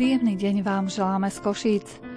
[0.00, 2.09] Príjemný deň vám želáme z Košíc.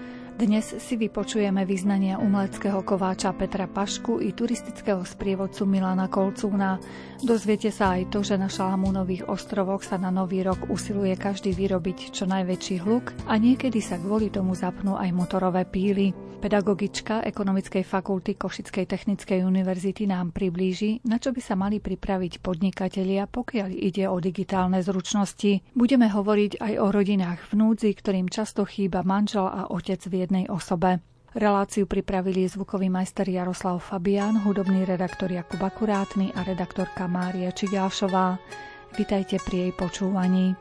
[0.43, 6.83] Dnes si vypočujeme vyznania umeleckého kováča Petra Pašku i turistického sprievodcu Milana Kolcúna.
[7.23, 12.11] Dozviete sa aj to, že na Šalamúnových ostrovoch sa na nový rok usiluje každý vyrobiť
[12.11, 16.11] čo najväčší hluk a niekedy sa kvôli tomu zapnú aj motorové píly.
[16.43, 23.31] Pedagogička Ekonomickej fakulty Košickej technickej univerzity nám priblíži, na čo by sa mali pripraviť podnikatelia,
[23.31, 25.63] pokiaľ ide o digitálne zručnosti.
[25.71, 30.32] Budeme hovoriť aj o rodinách v núdzi, ktorým často chýba manžel a otec v jednej
[30.49, 30.97] osobe.
[31.33, 38.37] Reláciu pripravili zvukový majster Jaroslav Fabián, hudobný redaktor Jakub Akurátny a redaktorka Mária Čigášová.
[38.93, 40.53] Vitajte pri jej počúvaní.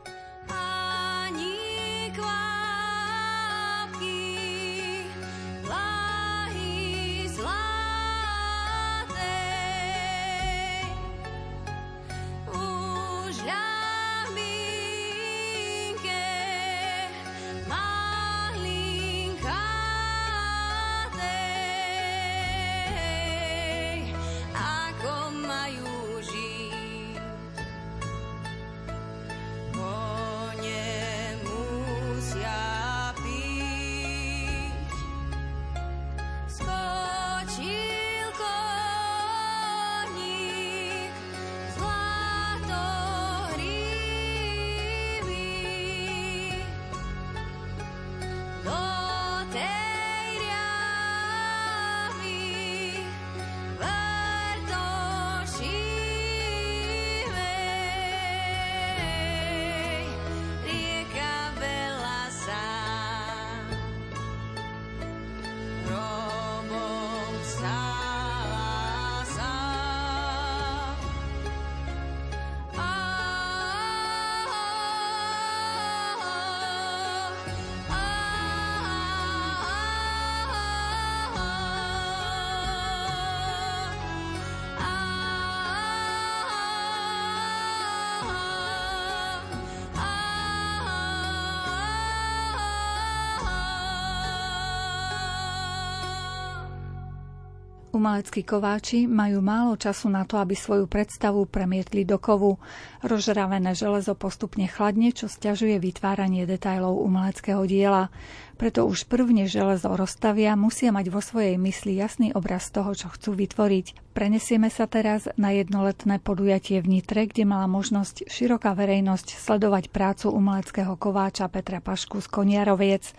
[98.02, 102.58] Umeleckí kováči majú málo času na to, aby svoju predstavu premietli do kovu.
[103.06, 108.10] Rozžravené železo postupne chladne, čo stiažuje vytváranie detajlov umeleckého diela.
[108.58, 113.38] Preto už prvne železo rozstavia, musia mať vo svojej mysli jasný obraz toho, čo chcú
[113.38, 114.12] vytvoriť.
[114.12, 120.28] Prenesieme sa teraz na jednoletné podujatie v Nitre, kde mala možnosť široká verejnosť sledovať prácu
[120.28, 123.17] umeleckého kováča Petra Pašku z Koniaroviec.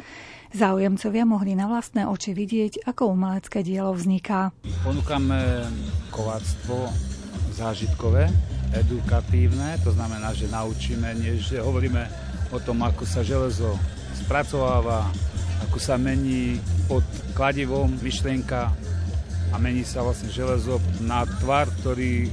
[0.54, 4.54] Záujemcovia mohli na vlastné oči vidieť, ako umelecké dielo vzniká.
[4.86, 5.66] Ponúkame
[6.14, 6.94] kováctvo
[7.58, 8.30] zážitkové,
[8.78, 12.06] edukatívne, to znamená, že naučíme, nie že hovoríme
[12.54, 13.81] o tom, ako sa železo
[14.14, 15.10] spracováva,
[15.66, 17.02] ako sa mení pod
[17.34, 18.93] kladivom myšlienka
[19.53, 22.28] a mení sa vlastne železo na tvar, ktorý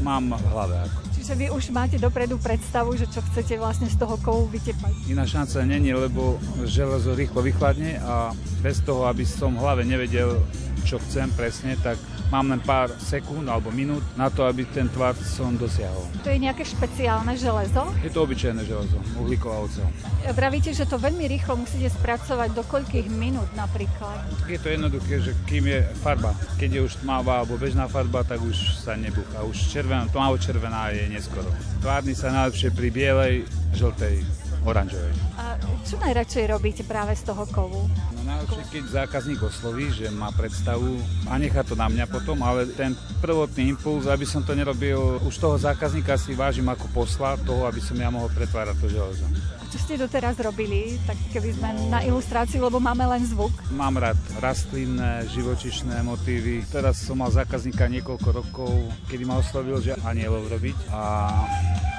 [0.00, 0.88] mám v hlave.
[1.12, 5.06] Čiže vy už máte dopredu predstavu, že čo chcete vlastne z toho kovu vytepať?
[5.06, 10.42] Iná šanca není, lebo železo rýchlo vychladne a bez toho, aby som v hlave nevedel,
[10.84, 11.96] čo chcem presne, tak
[12.32, 16.08] mám len pár sekúnd alebo minút na to, aby ten tvar som dosiahol.
[16.24, 17.92] To je nejaké špeciálne železo?
[18.00, 19.86] Je to obyčajné železo, uhlíková oceľ.
[20.32, 24.24] Vravíte, že to veľmi rýchlo musíte spracovať do koľkých minút napríklad?
[24.48, 28.40] Je to jednoduché, že kým je farba, keď je už tmavá alebo bežná farba, tak
[28.40, 29.44] už sa nebúcha.
[29.44, 31.52] Už červená, tmavo červená je neskoro.
[31.84, 33.34] Tvárny sa najlepšie pri bielej,
[33.76, 34.24] žltej,
[34.62, 35.12] oranžovej.
[35.38, 37.86] A čo najradšej robíte práve z toho kovu?
[38.14, 42.70] No najlepšie, keď zákazník osloví, že má predstavu a nechá to na mňa potom, ale
[42.70, 47.66] ten prvotný impuls, aby som to nerobil, už toho zákazníka si vážim ako posla toho,
[47.66, 49.26] aby som ja mohol pretvárať to železo.
[49.72, 53.56] Čo ste doteraz robili, tak keby sme na ilustráciu, lebo máme len zvuk?
[53.72, 56.68] Mám rád rastlinné, živočišné motívy.
[56.68, 58.68] Teraz som mal zákazníka niekoľko rokov,
[59.08, 61.32] kedy ma oslovil, že anielov robiť a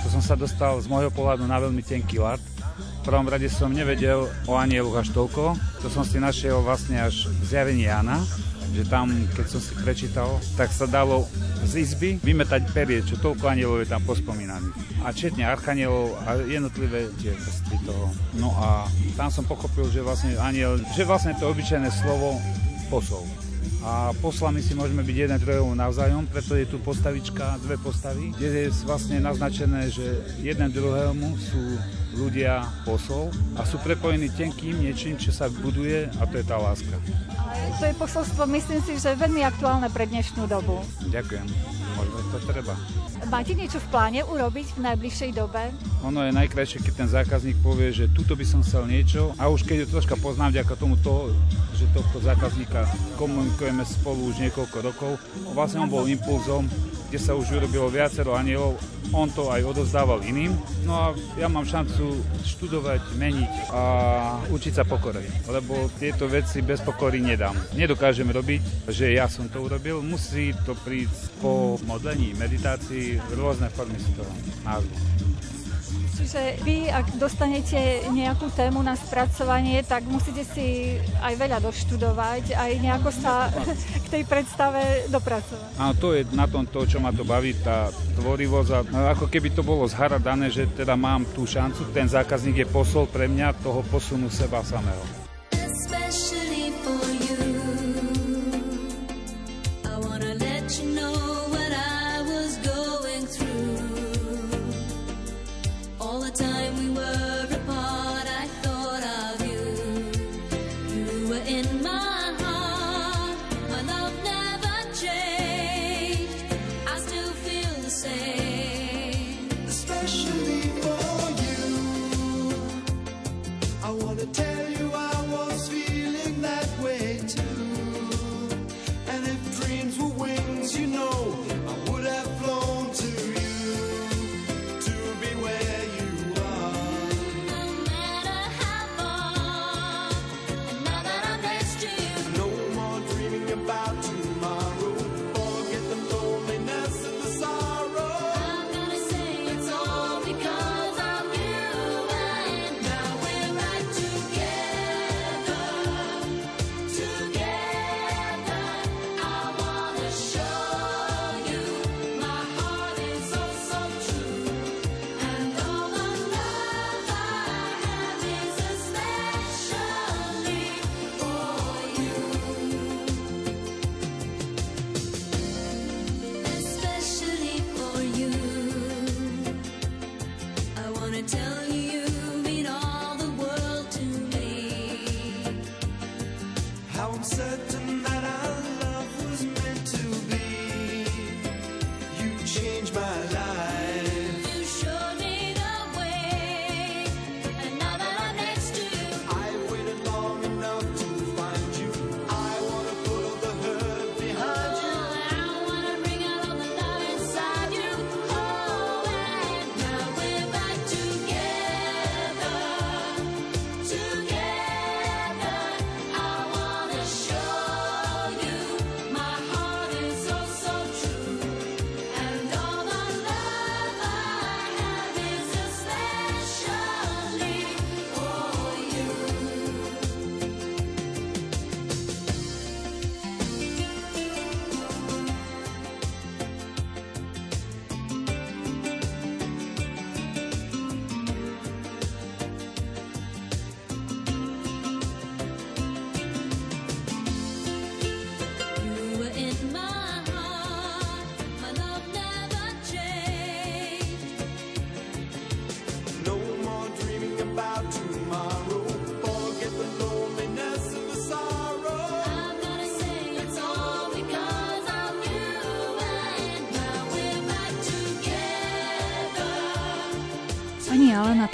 [0.06, 2.52] to som sa dostal z môjho pohľadu na veľmi tenký lat v
[3.03, 5.59] prvom rade som nevedel o anieloch až toľko.
[5.83, 8.23] To som si našiel vlastne až v zjavení Jana,
[8.73, 11.27] že tam, keď som si prečítal, tak sa dalo
[11.67, 15.03] z izby vymetať perie, čo toľko anielov je tam pospomínaných.
[15.03, 18.07] A četne archanielov a jednotlivé tie vrstvy toho.
[18.39, 18.88] No a
[19.19, 22.39] tam som pochopil, že vlastne aniel, že vlastne to obyčajné slovo
[22.88, 23.27] posol
[23.83, 28.67] a poslami si môžeme byť jeden druhému navzájom, preto je tu postavička, dve postavy, kde
[28.67, 31.75] je vlastne naznačené, že jeden druhému sú
[32.13, 36.95] ľudia posol a sú prepojení tenkým niečím, čo sa buduje a to je tá láska.
[37.81, 40.81] To je posolstvo, myslím si, že veľmi aktuálne pre dnešnú dobu.
[41.10, 41.82] Ďakujem.
[41.94, 42.74] Môžeme to treba.
[43.30, 45.72] Máte niečo v pláne urobiť v najbližšej dobe?
[46.04, 49.63] Ono je najkrajšie, keď ten zákazník povie, že tuto by som chcel niečo a už
[49.63, 51.31] keď ho troška poznám vďaka tomu to,
[51.80, 52.84] že tohto zákazníka
[53.16, 55.12] komunikujeme spolu už niekoľko rokov,
[55.56, 56.68] vlastne on bol impulzom,
[57.07, 58.74] kde sa už urobilo viacero anielov,
[59.13, 60.57] on to aj odozdával iným.
[60.90, 61.06] No a
[61.38, 63.81] ja mám šancu študovať, meniť a
[64.50, 67.54] učiť sa pokore, lebo tieto veci bez pokory nedám.
[67.78, 74.00] Nedokážem robiť, že ja som to urobil, musí to prísť po modlení, meditácii, rôzne formy
[74.00, 74.31] si toho
[74.63, 74.95] názvu.
[76.13, 82.71] Čiže vy, ak dostanete nejakú tému na spracovanie, tak musíte si aj veľa doštudovať, aj
[82.80, 83.50] nejako sa
[84.01, 85.74] k tej predstave dopracovať.
[85.81, 88.69] A to je na tom to, čo ma to baví, tá tvorivosť.
[88.94, 92.68] A ako keby to bolo zhara dané, že teda mám tú šancu, ten zákazník je
[92.69, 95.22] posol pre mňa toho posunu seba samého.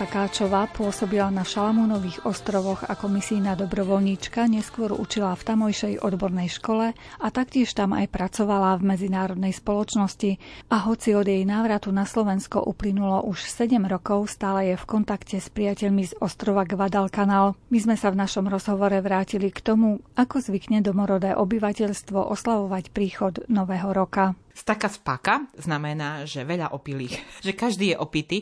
[0.09, 7.27] Takáčová pôsobila na Šalamúnových ostrovoch ako misijná dobrovoľníčka, neskôr učila v tamojšej odbornej škole a
[7.29, 10.41] taktiež tam aj pracovala v medzinárodnej spoločnosti.
[10.73, 15.37] A hoci od jej návratu na Slovensko uplynulo už 7 rokov, stále je v kontakte
[15.37, 17.53] s priateľmi z ostrova Guadalcanal.
[17.69, 23.45] My sme sa v našom rozhovore vrátili k tomu, ako zvykne domorodé obyvateľstvo oslavovať príchod
[23.45, 24.33] Nového roka.
[24.59, 27.15] Staka spaka znamená, že veľa opilých,
[27.47, 28.37] že každý je opitý.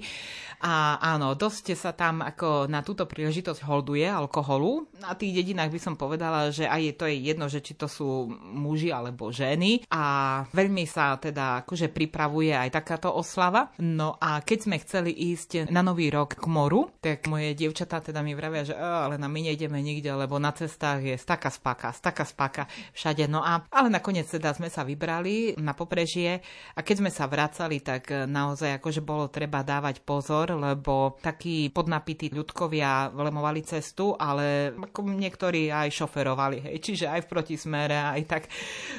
[0.58, 4.90] A áno, dosť sa tam ako na túto príležitosť holduje alkoholu.
[4.98, 8.26] Na tých dedinách by som povedala, že aj to je jedno, že či to sú
[8.42, 9.86] muži alebo ženy.
[9.94, 13.70] A veľmi sa teda akože pripravuje aj takáto oslava.
[13.78, 18.26] No a keď sme chceli ísť na nový rok k moru, tak moje dievčatá teda
[18.26, 22.26] mi vravia, že ale na my nejdeme nikde, lebo na cestách je staka spaka, staka
[22.26, 22.66] spaka
[22.98, 23.30] všade.
[23.30, 26.40] No a ale nakoniec teda sme sa vybrali na popred prežije.
[26.72, 32.32] A keď sme sa vracali, tak naozaj akože bolo treba dávať pozor, lebo takí podnapití
[32.32, 36.80] ľudkovia vlemovali cestu, ale ako niektorí aj šoferovali, hej.
[36.80, 38.44] čiže aj v protismere, aj tak,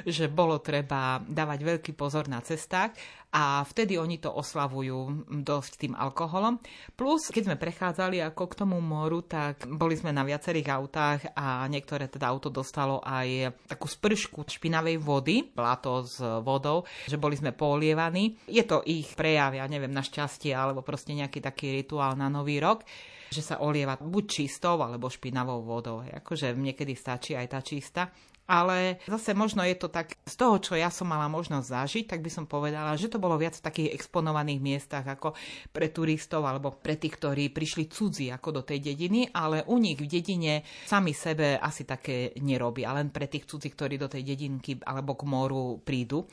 [0.05, 2.93] že bolo treba dávať veľký pozor na cestách
[3.29, 6.57] a vtedy oni to oslavujú dosť tým alkoholom.
[6.97, 11.69] Plus, keď sme prechádzali ako k tomu moru, tak boli sme na viacerých autách a
[11.69, 17.53] niektoré teda auto dostalo aj takú spršku špinavej vody, to s vodou, že boli sme
[17.53, 18.41] polievaní.
[18.49, 22.59] Je to ich prejav, ja neviem, na šťastie alebo proste nejaký taký rituál na nový
[22.59, 22.83] rok
[23.29, 26.01] že sa olieva buď čistou alebo špinavou vodou.
[26.01, 28.09] Akože niekedy stačí aj tá čistá.
[28.49, 32.25] Ale zase možno je to tak, z toho, čo ja som mala možnosť zažiť, tak
[32.25, 35.37] by som povedala, že to bolo viac v takých exponovaných miestach ako
[35.69, 40.01] pre turistov alebo pre tých, ktorí prišli cudzí ako do tej dediny, ale u nich
[40.01, 44.81] v dedine sami sebe asi také nerobia, len pre tých cudzí, ktorí do tej dedinky
[44.81, 46.25] alebo k moru prídu.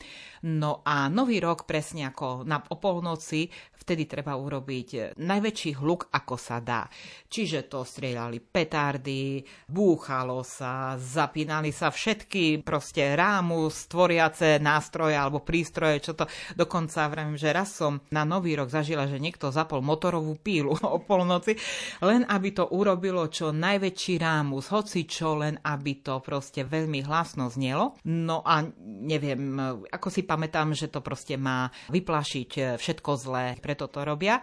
[0.47, 3.51] No a nový rok presne ako na o polnoci,
[3.85, 6.89] vtedy treba urobiť najväčší hluk, ako sa dá.
[7.29, 16.01] Čiže to strieľali petardy, búchalo sa, zapínali sa všetky proste rámu, stvoriace nástroje alebo prístroje,
[16.01, 16.25] čo to
[16.57, 20.97] dokonca vravím, že raz som na nový rok zažila, že niekto zapol motorovú pílu o
[20.97, 21.53] polnoci,
[22.01, 27.53] len aby to urobilo čo najväčší rámus, hoci čo, len aby to proste veľmi hlasno
[27.53, 28.01] znelo.
[28.09, 29.61] No a neviem,
[29.93, 33.45] ako si pamätám, že to proste má vyplašiť eh, všetko zlé,
[33.75, 34.39] preto to robia.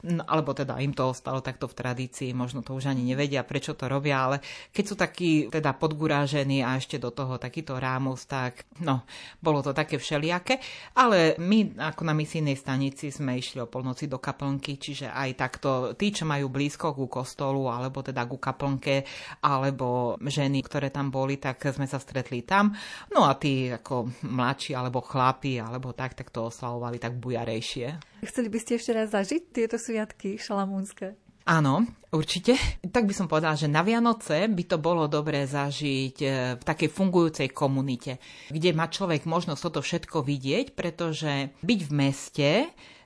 [0.00, 3.76] No, alebo teda im to ostalo takto v tradícii, možno to už ani nevedia, prečo
[3.76, 4.36] to robia, ale
[4.72, 9.04] keď sú takí teda podgurážení a ešte do toho takýto rámus, tak no,
[9.44, 10.56] bolo to také všelijaké.
[10.96, 15.70] Ale my ako na misijnej stanici sme išli o polnoci do kaplnky, čiže aj takto
[15.92, 19.04] tí, čo majú blízko ku kostolu, alebo teda ku kaplnke,
[19.44, 22.72] alebo ženy, ktoré tam boli, tak sme sa stretli tam.
[23.12, 28.10] No a tí ako mladší, alebo chlapi, alebo tak, tak to oslavovali tak bujarejšie.
[28.20, 31.18] Chceli by ste ešte raz zažiť tieto sviatky šalamúnske?
[31.50, 31.82] Áno,
[32.14, 32.54] určite.
[32.78, 36.94] Tak by som povedala, že na Vianoce by to bolo dobré zažiť e, v takej
[36.94, 38.22] fungujúcej komunite,
[38.54, 42.50] kde má človek možnosť toto všetko vidieť, pretože byť v meste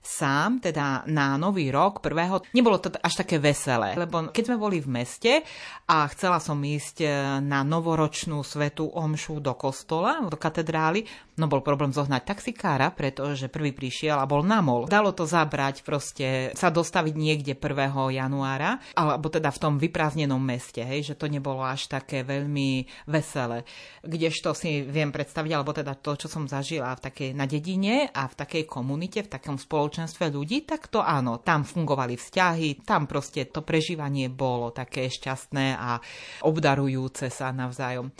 [0.05, 4.77] sám, teda na nový rok prvého, nebolo to až také veselé, lebo keď sme boli
[4.85, 5.41] v meste
[5.89, 7.09] a chcela som ísť e,
[7.41, 13.75] na novoročnú svetú omšu do kostola, do katedrály, no bol problém zohnať taxikára, pretože prvý
[13.75, 14.87] prišiel a bol namol.
[14.87, 18.15] Dalo to zabrať proste sa dostaviť niekde 1.
[18.15, 23.67] januára, alebo teda v tom vyprázdnenom meste, hej, že to nebolo až také veľmi veselé.
[24.05, 28.31] Kdežto si viem predstaviť, alebo teda to, čo som zažila v takej na dedine a
[28.31, 33.51] v takej komunite, v takom spoločenstve ľudí, tak to áno, tam fungovali vzťahy, tam proste
[33.51, 35.99] to prežívanie bolo také šťastné a
[36.47, 38.15] obdarujúce sa navzájom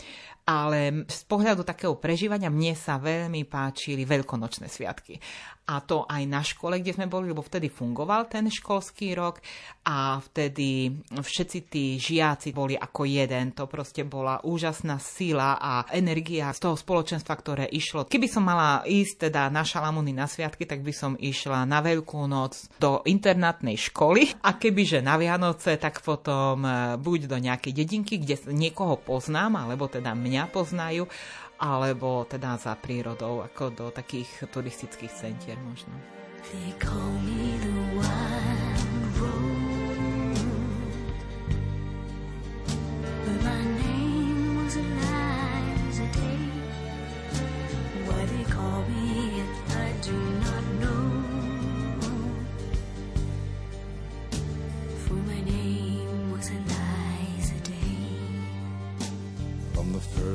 [0.45, 5.17] ale z pohľadu takého prežívania mne sa veľmi páčili veľkonočné sviatky
[5.65, 9.41] a to aj na škole, kde sme boli, lebo vtedy fungoval ten školský rok
[9.89, 13.57] a vtedy všetci tí žiaci boli ako jeden.
[13.57, 18.05] To proste bola úžasná sila a energia z toho spoločenstva, ktoré išlo.
[18.05, 22.29] Keby som mala ísť teda na šalamúny na sviatky, tak by som išla na Veľkú
[22.29, 28.21] noc do internátnej školy a kebyže na Vianoce, tak potom eh, buď do nejakej dedinky,
[28.21, 31.09] kde niekoho poznám, alebo teda mňa poznajú
[31.59, 35.93] alebo teda za prírodou, ako do takých turistických centier možno.
[36.45, 38.64] They call me the wild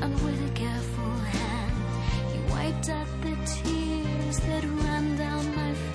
[0.00, 1.72] and with a careful hand
[2.32, 5.87] he wiped out the tears that ran down my face.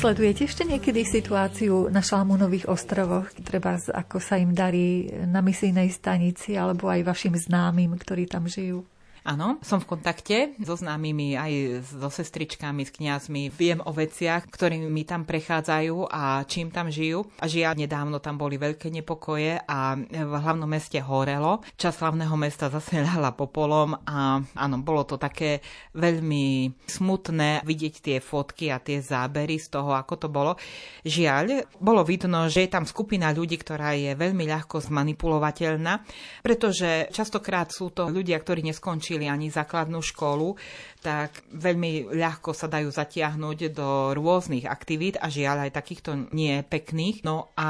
[0.00, 6.56] Sledujete ešte niekedy situáciu na Šalamúnových ostrovoch, treba ako sa im darí na misijnej stanici
[6.56, 8.80] alebo aj vašim známym, ktorí tam žijú?
[9.20, 11.52] Áno, som v kontakte so známymi aj
[11.92, 13.52] so sestričkami, s kňazmi.
[13.52, 17.28] Viem o veciach, ktorými tam prechádzajú a čím tam žijú.
[17.36, 21.60] A žiaľ, nedávno tam boli veľké nepokoje a v hlavnom meste horelo.
[21.76, 23.04] Čas hlavného mesta zase
[23.40, 25.60] popolom a áno, bolo to také
[25.92, 30.56] veľmi smutné vidieť tie fotky a tie zábery z toho, ako to bolo.
[31.04, 35.92] Žiaľ, bolo vidno, že je tam skupina ľudí, ktorá je veľmi ľahko zmanipulovateľná,
[36.40, 40.54] pretože častokrát sú to ľudia, ktorí neskončili neskončili ani základnú školu,
[41.00, 47.24] tak veľmi ľahko sa dajú zatiahnuť do rôznych aktivít a žiaľ aj takýchto nie pekných.
[47.24, 47.68] No a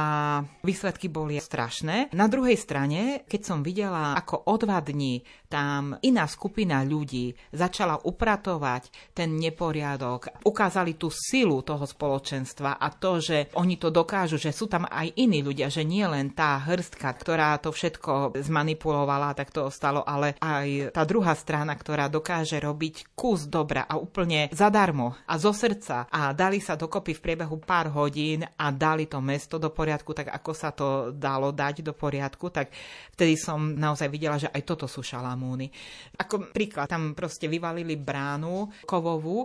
[0.66, 2.10] výsledky boli strašné.
[2.12, 7.98] Na druhej strane, keď som videla, ako o dva dní tam iná skupina ľudí začala
[8.06, 14.54] upratovať ten neporiadok, ukázali tú silu toho spoločenstva a to, že oni to dokážu, že
[14.54, 19.50] sú tam aj iní ľudia, že nie len tá hrstka, ktorá to všetko zmanipulovala, tak
[19.50, 25.12] to ostalo, ale aj tá druhá strana, ktorá dokáže robiť kus dobra a úplne zadarmo
[25.28, 29.60] a zo srdca a dali sa dokopy v priebehu pár hodín a dali to mesto
[29.60, 32.72] do poriadku, tak ako sa to dalo dať do poriadku, tak
[33.12, 35.68] vtedy som naozaj videla, že aj toto sú šalamúny.
[36.16, 39.44] Ako príklad, tam proste vyvalili bránu kovovú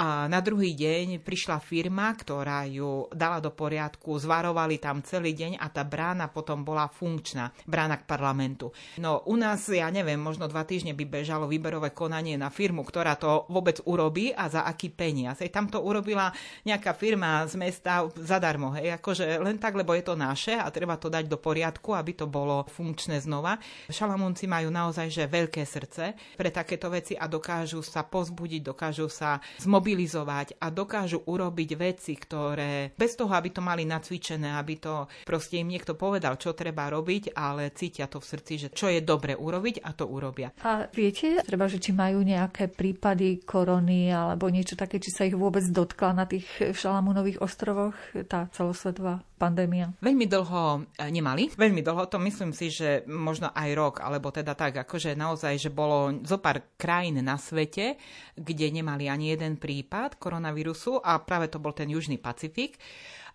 [0.00, 5.60] a na druhý deň prišla firma, ktorá ju dala do poriadku, zvarovali tam celý deň
[5.60, 8.72] a tá brána potom bola funkčná, brána k parlamentu.
[8.96, 13.20] No u nás, ja neviem, možno dva týždne by bežalo výberové konanie na firmu, ktorá
[13.20, 15.44] to vôbec urobí a za aký peniaz.
[15.44, 16.32] Hej, tam to urobila
[16.64, 20.96] nejaká firma z mesta zadarmo, hej, akože len tak, lebo je to naše a treba
[20.96, 23.60] to dať do poriadku, aby to bolo funkčné znova.
[23.92, 29.44] Šalamúnci majú naozaj že veľké srdce pre takéto veci a dokážu sa pozbudiť, dokážu sa
[29.60, 35.10] zmobilizovať zmobilizovať a dokážu urobiť veci, ktoré bez toho, aby to mali nacvičené, aby to
[35.26, 39.02] proste im niekto povedal, čo treba robiť, ale cítia to v srdci, že čo je
[39.02, 40.54] dobre urobiť a to urobia.
[40.62, 45.34] A viete, treba, že či majú nejaké prípady korony alebo niečo také, či sa ich
[45.34, 47.98] vôbec dotkla na tých Šalamúnových ostrovoch,
[48.30, 49.96] tá celosvetová pandémia?
[50.04, 51.48] Veľmi dlho e, nemali.
[51.56, 55.72] Veľmi dlho, to myslím si, že možno aj rok, alebo teda tak, akože naozaj, že
[55.72, 57.96] bolo zo pár krajín na svete,
[58.36, 62.80] kde nemali ani jeden prípad koronavírusu a práve to bol ten Južný Pacifik.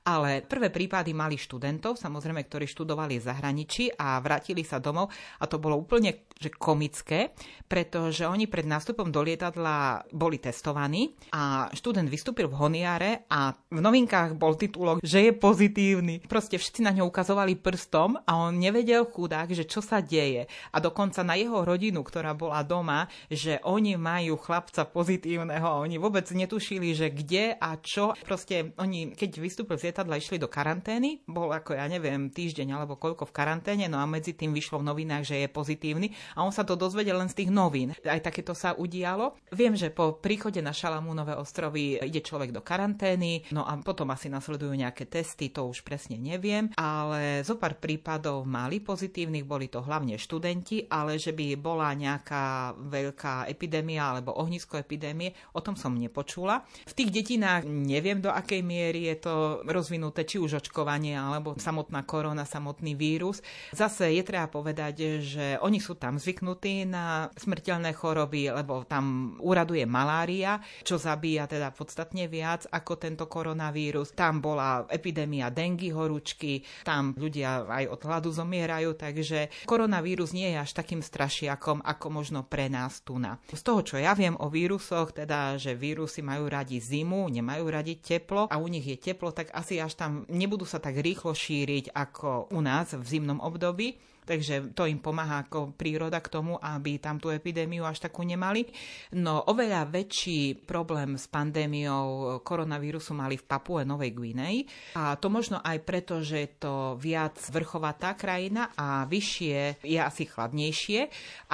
[0.05, 5.09] Ale prvé prípady mali študentov, samozrejme, ktorí študovali v zahraničí a vrátili sa domov
[5.41, 7.31] a to bolo úplne že komické,
[7.65, 13.79] pretože oni pred nástupom do lietadla boli testovaní a študent vystúpil v Honiare a v
[13.79, 16.27] novinkách bol titulok, že je pozitívny.
[16.27, 20.51] Proste všetci na ňo ukazovali prstom a on nevedel chudák, že čo sa deje.
[20.75, 25.95] A dokonca na jeho rodinu, ktorá bola doma, že oni majú chlapca pozitívneho a oni
[25.95, 28.11] vôbec netušili, že kde a čo.
[28.27, 32.99] Proste oni, keď vystúpil z lietadla, išli do karantény, bol ako ja neviem týždeň alebo
[32.99, 36.49] koľko v karanténe, no a medzi tým vyšlo v novinách, že je pozitívny a on
[36.49, 37.93] sa to dozvedel len z tých novín.
[38.01, 39.37] Aj takéto sa udialo.
[39.53, 44.31] Viem, že po príchode na Šalamúnové ostrovy ide človek do karantény, no a potom asi
[44.31, 49.83] nasledujú nejaké testy, to už presne neviem, ale zo pár prípadov mali pozitívnych, boli to
[49.85, 55.93] hlavne študenti, ale že by bola nejaká veľká epidémia alebo ohnisko epidémie, o tom som
[55.93, 56.63] nepočula.
[56.87, 59.33] V tých detinách neviem, do akej miery je to
[59.67, 63.43] rozvinuté, či už očkovanie alebo samotná korona, samotný vírus.
[63.75, 69.83] Zase je treba povedať, že oni sú tam zvyknutí na smrteľné choroby, lebo tam úraduje
[69.87, 74.13] malária, čo zabíja teda podstatne viac ako tento koronavírus.
[74.15, 80.57] Tam bola epidémia dengy horúčky, tam ľudia aj od hladu zomierajú, takže koronavírus nie je
[80.61, 83.37] až takým strašiakom, ako možno pre nás tu na.
[83.51, 87.99] Z toho, čo ja viem o vírusoch, teda, že vírusy majú radi zimu, nemajú radi
[87.99, 91.93] teplo a u nich je teplo, tak asi až tam nebudú sa tak rýchlo šíriť
[91.93, 94.14] ako u nás v zimnom období.
[94.25, 98.65] Takže to im pomáha ako príroda k tomu, aby tam tú epidémiu až takú nemali.
[99.13, 104.65] No oveľa väčší problém s pandémiou koronavírusu mali v Papue Novej Guinei.
[104.97, 110.23] A to možno aj preto, že je to viac vrchovatá krajina a vyššie je asi
[110.25, 110.99] chladnejšie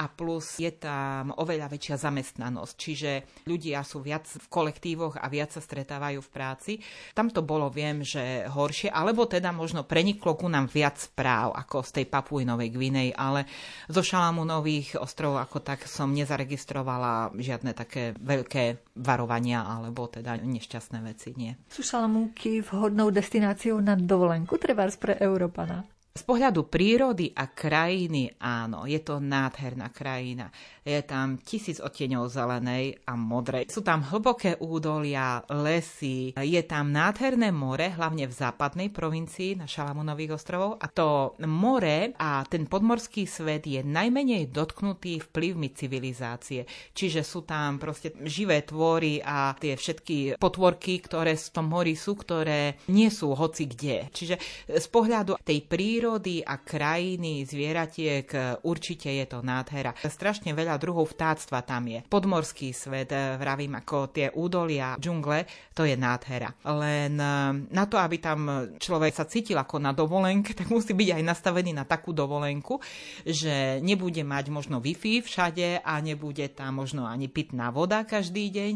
[0.00, 2.74] a plus je tam oveľa väčšia zamestnanosť.
[2.74, 3.10] Čiže
[3.44, 6.72] ľudia sú viac v kolektívoch a viac sa stretávajú v práci.
[7.12, 11.84] Tam to bolo, viem, že horšie, alebo teda možno preniklo ku nám viac správ ako
[11.84, 13.50] z tej Papuji Novej Gvinej, ale
[13.90, 21.34] zo Šalamúnových ostrovov ako tak som nezaregistrovala žiadne také veľké varovania alebo teda nešťastné veci,
[21.34, 21.58] nie.
[21.66, 25.82] Sú Šalamúnky vhodnou destináciou na dovolenku, treba pre Európana?
[26.12, 30.52] Z pohľadu prírody a krajiny, áno, je to nádherná krajina.
[30.82, 33.70] Je tam tisíc odtieňov zelenej a modrej.
[33.70, 40.34] Sú tam hlboké údolia, lesy, je tam nádherné more, hlavne v západnej provincii na Šalamunových
[40.34, 40.82] ostrovov.
[40.82, 46.66] A to more a ten podmorský svet je najmenej dotknutý vplyvmi civilizácie.
[46.90, 52.18] Čiže sú tam proste živé tvory a tie všetky potvorky, ktoré v tom mori sú,
[52.18, 54.10] ktoré nie sú hoci kde.
[54.10, 54.34] Čiže
[54.66, 58.26] z pohľadu tej prírody a krajiny zvieratiek
[58.66, 59.94] určite je to nádhera.
[60.02, 62.02] Strašne veľa druhov vtáctva tam je.
[62.10, 66.50] Podmorský svet, eh, vravím ako tie údolia, džungle, to je nádhera.
[66.66, 67.30] Len eh,
[67.70, 71.70] na to, aby tam človek sa cítil ako na dovolenke, tak musí byť aj nastavený
[71.70, 72.82] na takú dovolenku,
[73.22, 78.72] že nebude mať možno Wi-Fi všade a nebude tam možno ani pitná voda každý deň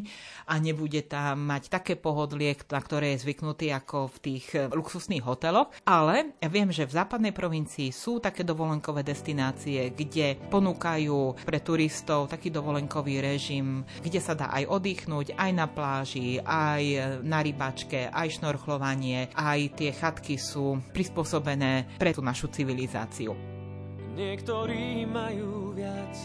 [0.46, 5.26] a nebude tam mať také pohodlie, na ktoré je zvyknutý ako v tých eh, luxusných
[5.26, 5.74] hoteloch.
[5.82, 11.86] Ale viem, že v západ západnej provincii sú také dovolenkové destinácie, kde ponúkajú pre turistov
[12.29, 16.83] taký dovolenkový režim, kde sa dá aj oddychnúť, aj na pláži, aj
[17.22, 23.37] na rybačke, aj šnorchlovanie, aj tie chatky sú prispôsobené pre tú našu civilizáciu.
[24.16, 26.16] Niektorí majú viac,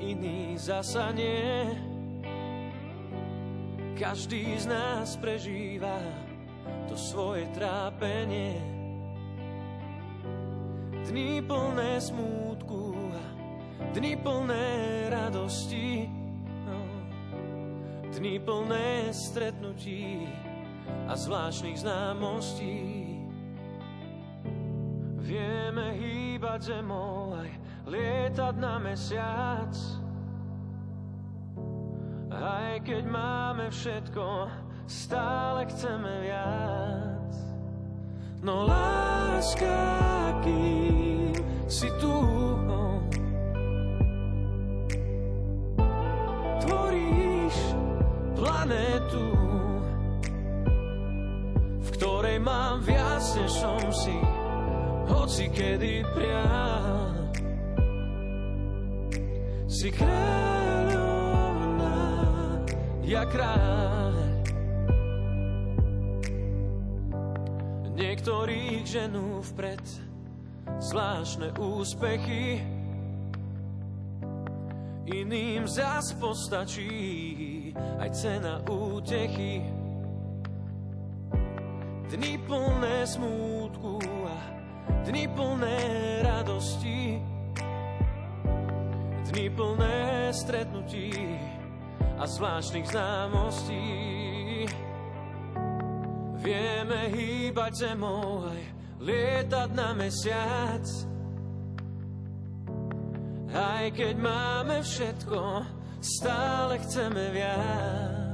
[0.00, 1.68] iní zasa nie.
[3.98, 6.00] Každý z nás prežíva
[6.88, 8.56] to svoje trápenie.
[11.08, 12.87] Dni plné smútku
[13.94, 14.66] dni plné
[15.08, 16.08] radosti.
[16.66, 16.78] No.
[18.12, 20.28] Dni plné stretnutí
[21.08, 23.04] a zvláštnych známostí.
[25.20, 27.50] Vieme hýbať zemou aj
[27.84, 29.72] lietať na mesiac.
[32.28, 34.48] Aj keď máme všetko,
[34.88, 37.32] stále chceme viac.
[38.40, 39.76] No láska,
[40.44, 41.34] kým
[41.68, 42.12] si tu
[46.68, 47.56] Tvoríš
[48.36, 49.28] planetu
[51.80, 54.12] V ktorej mám viac, než som si
[55.08, 57.08] Hoci kedy priam
[59.68, 62.00] Si kráľovná,
[63.04, 64.16] ja kráľ.
[67.94, 69.84] Niektorých ženú vpred
[70.80, 72.64] zvláštne úspechy,
[75.08, 79.64] iným zas postačí aj cena útechy.
[82.08, 84.38] Dni plné smútku a
[85.04, 85.78] dni plné
[86.24, 87.20] radosti,
[89.28, 91.12] dni plné stretnutí
[92.16, 93.84] a zvláštnych známostí.
[96.38, 98.62] Vieme hýbať zemou aj
[99.04, 100.84] lietať na mesiac.
[103.48, 105.64] Aj keď máme všetko,
[106.04, 108.28] stále chceme viac.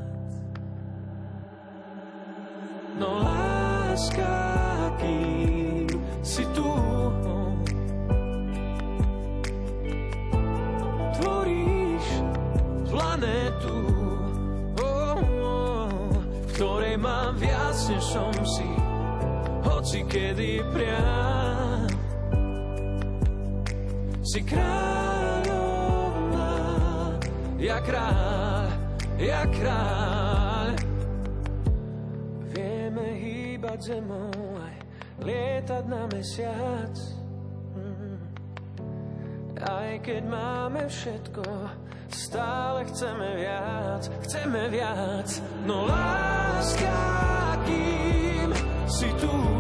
[2.99, 4.35] No láska,
[4.99, 5.87] kým
[6.23, 6.67] si tu,
[11.19, 12.07] tvoríš
[12.91, 13.79] planetu,
[14.83, 15.19] oh,
[16.55, 18.71] ktorej mám viac než som si,
[19.63, 21.87] hoci kedy priam.
[24.25, 25.04] Si kráľovná,
[27.65, 28.69] ja kráľ,
[29.17, 30.77] ja kráľ.
[32.53, 34.77] Vieme hýbať zemou aj
[35.25, 36.95] lietať na mesiac.
[37.73, 38.21] Mm.
[39.65, 41.45] Aj keď máme všetko,
[42.13, 45.29] stále chceme viac, chceme viac.
[45.65, 47.01] No láska,
[47.65, 48.53] kým
[48.93, 49.54] si tu.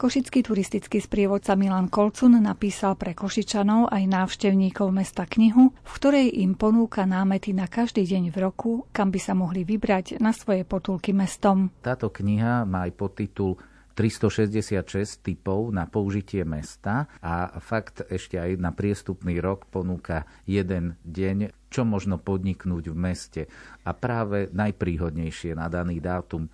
[0.00, 6.56] Košický turistický sprievodca Milan Kolcun napísal pre Košičanov aj návštevníkov mesta knihu, v ktorej im
[6.56, 11.12] ponúka námety na každý deň v roku, kam by sa mohli vybrať na svoje potulky
[11.12, 11.68] mestom.
[11.84, 13.60] Táto kniha má aj podtitul
[13.92, 21.52] 366 typov na použitie mesta a fakt ešte aj na priestupný rok ponúka jeden deň
[21.68, 23.42] čo možno podniknúť v meste
[23.84, 26.48] a práve najpríhodnejšie na daný dátum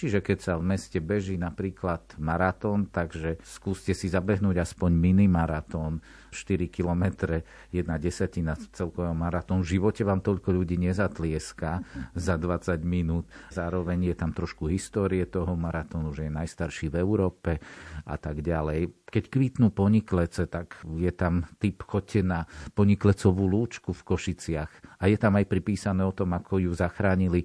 [0.00, 6.00] Čiže keď sa v meste beží napríklad maratón, takže skúste si zabehnúť aspoň mini maratón,
[6.32, 7.36] 4 km,
[7.68, 9.60] jedna desatina celkového maratón.
[9.60, 11.84] V živote vám toľko ľudí nezatlieska
[12.16, 13.28] za 20 minút.
[13.52, 17.60] Zároveň je tam trošku histórie toho maratónu, že je najstarší v Európe
[18.08, 18.94] a tak ďalej.
[19.10, 22.46] Keď kvitnú poniklece, tak je tam typ chodte na
[22.78, 25.02] poniklecovú lúčku v Košiciach.
[25.02, 27.44] A je tam aj pripísané o tom, ako ju zachránili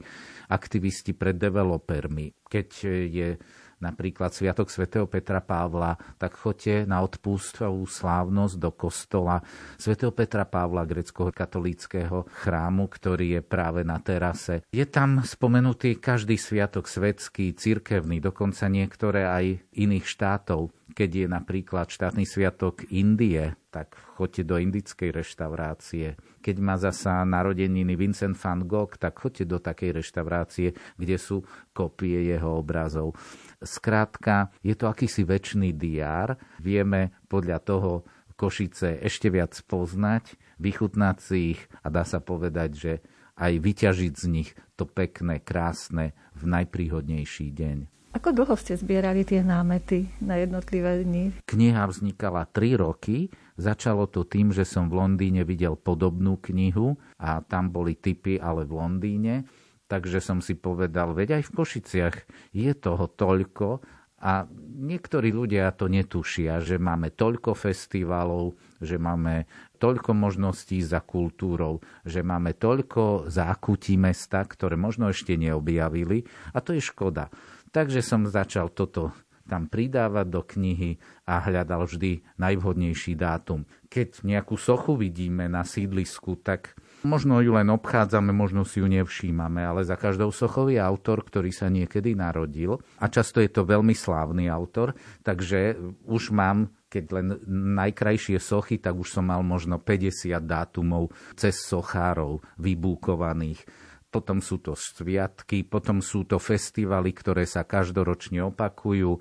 [0.49, 2.34] aktivisti pred developermi.
[2.45, 2.67] Keď
[3.10, 3.29] je
[3.75, 9.43] napríklad Sviatok svätého Petra Pavla, tak choďte na odpustovú slávnosť do kostola
[9.75, 14.63] svätého Petra Pavla, grecko-katolíckého chrámu, ktorý je práve na terase.
[14.71, 20.71] Je tam spomenutý každý sviatok svetský, cirkevný, dokonca niektoré aj iných štátov.
[20.95, 26.15] Keď je napríklad štátny sviatok Indie, tak choďte do indickej reštaurácie.
[26.39, 31.43] Keď má zasa narodeniny Vincent van Gogh, tak choďte do takej reštaurácie, kde sú
[31.75, 33.19] kopie jeho obrazov.
[33.60, 36.39] Skrátka, je to akýsi väčší diár.
[36.63, 37.91] Vieme podľa toho
[38.39, 42.93] Košice ešte viac poznať, vychutnať si ich a dá sa povedať, že
[43.36, 47.94] aj vyťažiť z nich to pekné, krásne v najpríhodnejší deň.
[48.15, 51.36] Ako dlho ste zbierali tie námety na jednotlivé dni?
[51.51, 53.28] Kniha vznikala 3 roky.
[53.60, 58.63] Začalo to tým, že som v Londýne videl podobnú knihu a tam boli typy, ale
[58.63, 59.43] v Londýne.
[59.91, 62.15] Takže som si povedal, veď aj v Košiciach
[62.56, 63.84] je toho toľko
[64.23, 64.47] a
[64.80, 69.43] niektorí ľudia to netušia, že máme toľko festivalov, že máme
[69.75, 76.23] toľko možností za kultúrou, že máme toľko zákutí mesta, ktoré možno ešte neobjavili
[76.56, 77.28] a to je škoda.
[77.75, 79.11] Takže som začal toto
[79.45, 83.67] tam pridávať do knihy a hľadal vždy najvhodnejší dátum.
[83.91, 86.73] Keď nejakú sochu vidíme na sídlisku, tak
[87.05, 91.53] možno ju len obchádzame, možno si ju nevšímame, ale za každou sochou je autor, ktorý
[91.53, 95.77] sa niekedy narodil a často je to veľmi slávny autor, takže
[96.09, 97.27] už mám keď len
[97.75, 103.67] najkrajšie sochy, tak už som mal možno 50 dátumov cez sochárov vybúkovaných
[104.15, 109.19] potom sú to sviatky, potom sú to festivaly, ktoré sa každoročne opakujú.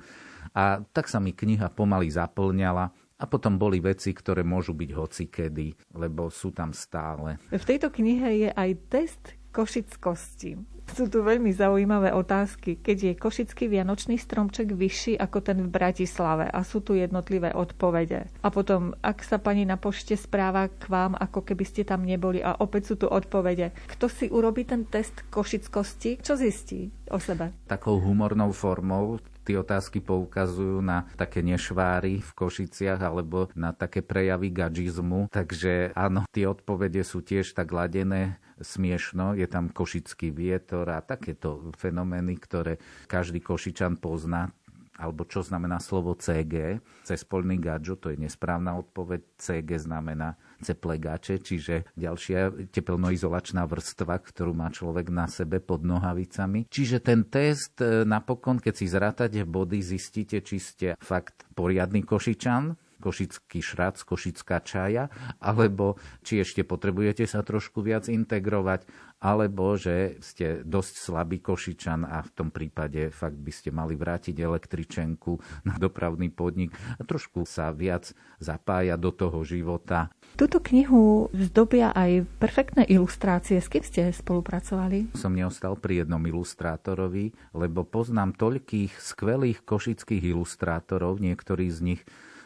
[0.54, 2.94] A tak sa mi kniha pomaly zaplňala.
[3.14, 7.42] A potom boli veci, ktoré môžu byť hocikedy, lebo sú tam stále.
[7.50, 10.58] V tejto knihe je aj test košickosti.
[10.84, 12.76] Sú tu veľmi zaujímavé otázky.
[12.76, 18.28] Keď je košický vianočný stromček vyšší ako ten v Bratislave a sú tu jednotlivé odpovede.
[18.44, 22.44] A potom, ak sa pani na pošte správa k vám, ako keby ste tam neboli
[22.44, 23.72] a opäť sú tu odpovede.
[23.96, 27.56] Kto si urobí ten test košickosti, čo zistí o sebe?
[27.64, 34.50] Takou humornou formou tie otázky poukazujú na také nešváry v Košiciach alebo na také prejavy
[34.50, 35.28] gadžizmu.
[35.28, 39.36] Takže áno, tie odpovede sú tiež tak ladené smiešno.
[39.36, 44.54] Je tam košický vietor a takéto fenomény, ktoré každý Košičan pozná
[44.94, 49.26] alebo čo znamená slovo CG, cez polný gadžo, to je nesprávna odpoveď.
[49.34, 56.70] CG znamená ceplegače, čiže ďalšia tepelnoizolačná vrstva, ktorú má človek na sebe pod nohavicami.
[56.70, 62.83] Čiže ten test e, napokon, keď si zrátate body, zistíte, či ste fakt poriadny košičan,
[63.04, 68.88] košický šrac, košická čaja, alebo či ešte potrebujete sa trošku viac integrovať,
[69.20, 74.36] alebo že ste dosť slabý košičan a v tom prípade fakt by ste mali vrátiť
[74.36, 80.12] električenku na dopravný podnik a trošku sa viac zapájať do toho života.
[80.36, 83.60] Túto knihu zdobia aj perfektné ilustrácie.
[83.64, 85.16] S kým ste spolupracovali?
[85.16, 92.02] Som neostal pri jednom ilustrátorovi, lebo poznám toľkých skvelých košických ilustrátorov, niektorí z nich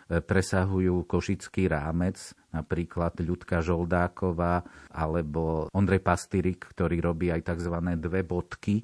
[0.08, 7.76] presahujú košický rámec, napríklad Ľudka Žoldáková alebo Ondrej Pastyrik, ktorý robí aj tzv.
[8.00, 8.80] dve bodky.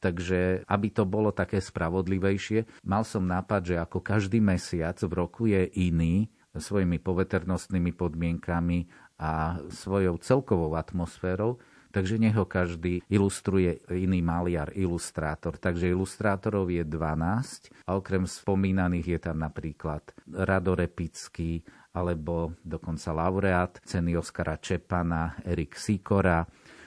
[0.00, 5.48] Takže aby to bolo také spravodlivejšie, mal som nápad, že ako každý mesiac v roku
[5.48, 8.84] je iný svojimi poveternostnými podmienkami
[9.16, 11.56] a svojou celkovou atmosférou,
[11.94, 15.54] takže nech ho každý ilustruje iný maliar, ilustrátor.
[15.54, 21.62] Takže ilustrátorov je 12 a okrem spomínaných je tam napríklad Rado Repický,
[21.94, 26.42] alebo dokonca laureát ceny Oskara Čepana, Erik Sikora,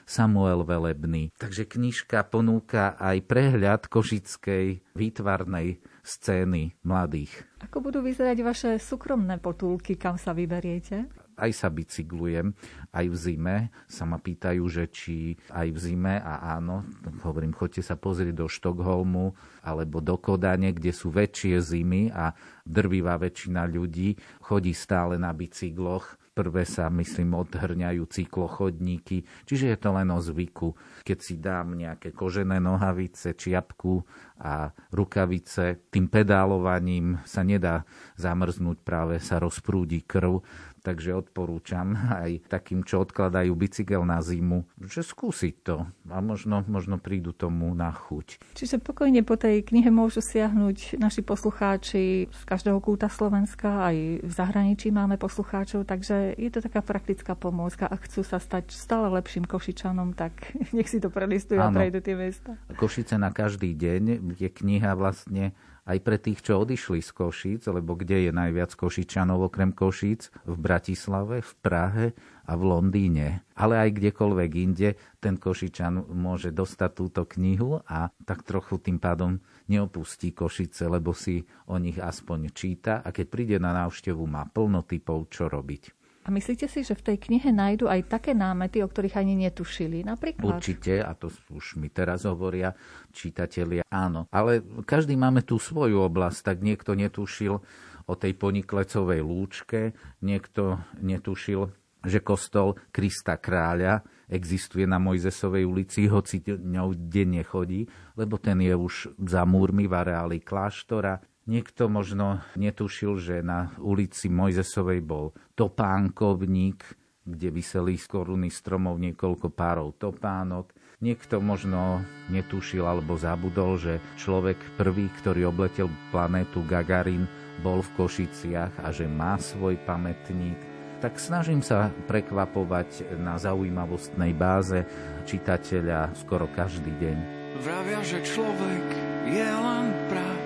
[0.08, 1.36] Samuel Velebný.
[1.36, 7.44] Takže knižka ponúka aj prehľad košickej výtvarnej scény mladých.
[7.68, 11.27] Ako budú vyzerať vaše súkromné potulky, kam sa vyberiete?
[11.38, 12.52] Aj sa bicyklujem,
[12.92, 13.56] aj v zime.
[13.86, 16.84] Sa ma pýtajú, že či aj v zime a áno,
[17.22, 22.34] hovorím, choďte sa pozrieť do Štokholmu alebo do Kodane, kde sú väčšie zimy a
[22.66, 29.90] drvivá väčšina ľudí chodí stále na bicykloch prvé sa, myslím, odhrňajú cyklochodníky, čiže je to
[29.90, 30.78] len o zvyku.
[31.02, 34.06] Keď si dám nejaké kožené nohavice, čiapku
[34.38, 37.90] a rukavice, tým pedálovaním sa nedá
[38.22, 40.46] zamrznúť, práve sa rozprúdi krv
[40.88, 46.96] takže odporúčam aj takým, čo odkladajú bicykel na zimu, že skúsiť to a možno, možno
[46.96, 48.40] prídu tomu na chuť.
[48.56, 54.32] Čiže pokojne po tej knihe môžu siahnuť naši poslucháči z každého kúta Slovenska, aj v
[54.32, 57.84] zahraničí máme poslucháčov, takže je to taká praktická pomôcka.
[57.92, 62.16] Ak chcú sa stať stále lepším Košičanom, tak nech si to prelistujú a prejdu tie
[62.16, 62.56] mesta.
[62.80, 65.52] Košice na každý deň je kniha vlastne
[65.88, 70.30] aj pre tých, čo odišli z Košíc, lebo kde je najviac Košičanov okrem Košíc?
[70.44, 72.08] V Bratislave, v Prahe
[72.44, 73.48] a v Londýne.
[73.56, 74.90] Ale aj kdekoľvek inde
[75.24, 79.40] ten Košičan môže dostať túto knihu a tak trochu tým pádom
[79.72, 84.84] neopustí Košice, lebo si o nich aspoň číta a keď príde na návštevu, má plno
[84.84, 85.97] typov, čo robiť.
[86.28, 90.04] A myslíte si, že v tej knihe nájdu aj také námety, o ktorých ani netušili?
[90.04, 90.60] Napríklad?
[90.60, 92.76] Určite, a to už mi teraz hovoria
[93.16, 94.28] čitatelia, áno.
[94.28, 97.64] Ale každý máme tú svoju oblasť, tak niekto netušil
[98.08, 101.72] o tej poniklecovej lúčke, niekto netušil,
[102.04, 107.88] že kostol Krista kráľa existuje na Mojzesovej ulici, hoci ňou denne chodí,
[108.20, 111.24] lebo ten je už za múrmi v areáli kláštora.
[111.48, 116.84] Niekto možno netušil, že na ulici Mojzesovej bol topánkovník,
[117.24, 120.76] kde vyseli z koruny stromov niekoľko párov topánok.
[121.00, 127.24] Niekto možno netušil alebo zabudol, že človek prvý, ktorý obletel planétu Gagarin,
[127.64, 130.60] bol v Košiciach a že má svoj pamätník.
[131.00, 134.84] Tak snažím sa prekvapovať na zaujímavostnej báze
[135.24, 137.18] čitateľa skoro každý deň.
[137.64, 138.86] Vravia, že človek
[139.32, 140.37] je len prach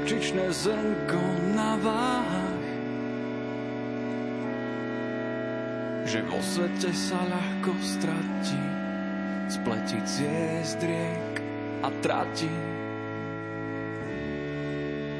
[0.00, 1.20] horčičné zrnko
[1.52, 2.64] na váhach.
[6.08, 8.64] Že vo svete sa ľahko stratí,
[9.52, 11.34] spletí ciest riek
[11.84, 12.48] a trati.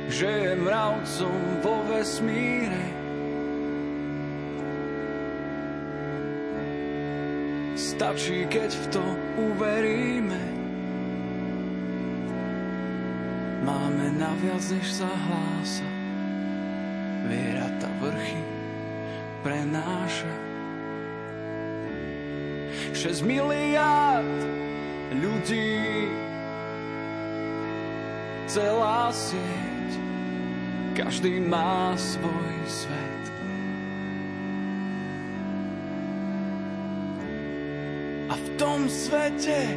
[0.08, 2.96] Že je mravcom vo vesmíre,
[7.76, 9.04] Stačí, keď v to
[9.36, 10.59] uveríme.
[13.60, 15.88] Máme naviac, než sa hlása.
[17.28, 18.40] Viera ta vrchy
[19.44, 20.32] prenáša.
[22.96, 24.40] 6 miliard
[25.14, 26.08] ľudí
[28.50, 29.92] celá sieť
[30.96, 33.24] každý má svoj svet.
[38.30, 39.74] A v tom svete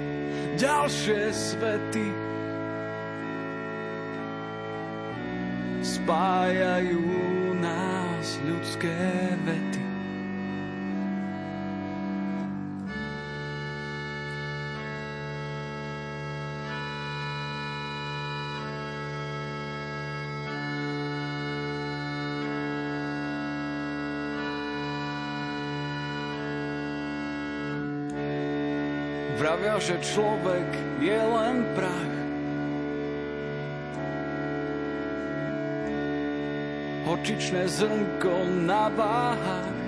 [0.58, 2.23] ďalšie svety
[6.04, 7.00] spájajú
[7.64, 8.92] nás ľudské
[9.48, 9.84] vety.
[29.40, 30.68] Vravia, že človek
[31.00, 32.13] je len prach,
[37.04, 39.82] horčičné zrnko na váhach.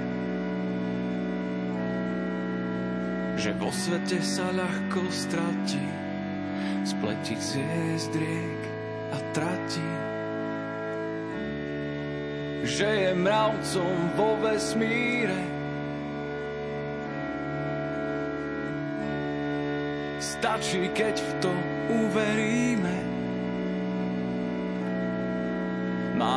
[3.36, 5.86] Že vo svete sa ľahko stratí,
[6.88, 8.62] spletí ciest riek
[9.12, 9.90] a tratí.
[12.66, 15.56] Že je mravcom vo vesmíre,
[20.26, 21.54] Stačí, keď v to
[21.92, 23.15] uveríme.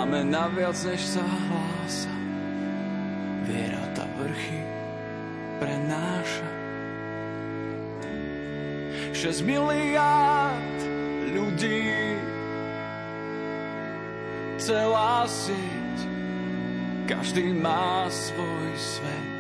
[0.09, 2.09] Máme naviac, než sa hlása.
[3.45, 4.65] Viera ta vrchy
[5.61, 6.49] prenáša.
[9.13, 10.81] 6 miliárd
[11.29, 12.17] ľudí
[14.57, 15.97] celá sieť
[17.05, 19.39] každý má svoj svet.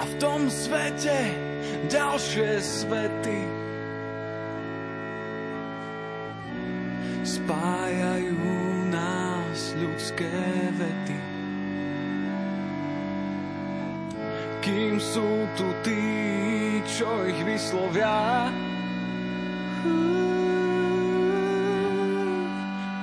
[0.00, 1.28] A v tom svete
[1.92, 3.61] ďalšie svety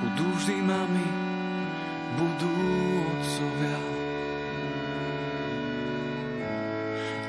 [0.00, 1.08] Budú vždy mami,
[2.16, 2.56] budú
[3.04, 3.80] otcovia.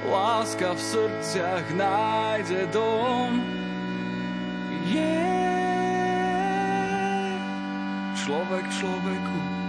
[0.07, 3.43] Láska v srdciach nájde dom.
[4.87, 5.31] Je yeah.
[8.15, 9.60] človek človeku.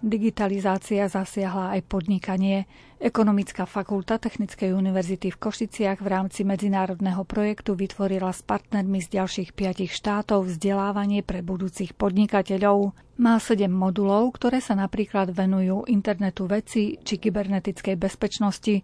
[0.00, 2.64] Digitalizácia zasiahla aj podnikanie.
[2.96, 9.52] Ekonomická fakulta Technickej univerzity v Košiciach v rámci medzinárodného projektu vytvorila s partnermi z ďalších
[9.52, 12.96] piatich štátov vzdelávanie pre budúcich podnikateľov.
[13.20, 18.80] Má sedem modulov, ktoré sa napríklad venujú internetu veci či kybernetickej bezpečnosti.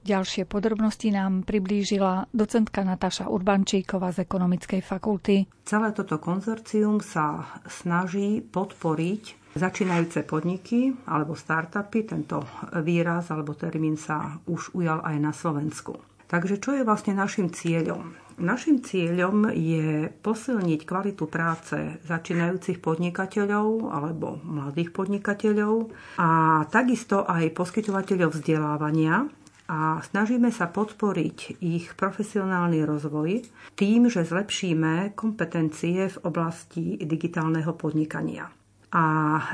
[0.00, 5.48] Ďalšie podrobnosti nám priblížila docentka Natáša Urbančíková z Ekonomickej fakulty.
[5.64, 12.46] Celé toto konzorcium sa snaží podporiť Začínajúce podniky alebo startupy, tento
[12.86, 15.98] výraz alebo termín sa už ujal aj na Slovensku.
[16.30, 18.14] Takže čo je vlastne našim cieľom?
[18.38, 25.90] Našim cieľom je posilniť kvalitu práce začínajúcich podnikateľov alebo mladých podnikateľov
[26.22, 29.26] a takisto aj poskytovateľov vzdelávania
[29.66, 33.42] a snažíme sa podporiť ich profesionálny rozvoj
[33.74, 38.46] tým, že zlepšíme kompetencie v oblasti digitálneho podnikania
[38.90, 39.06] a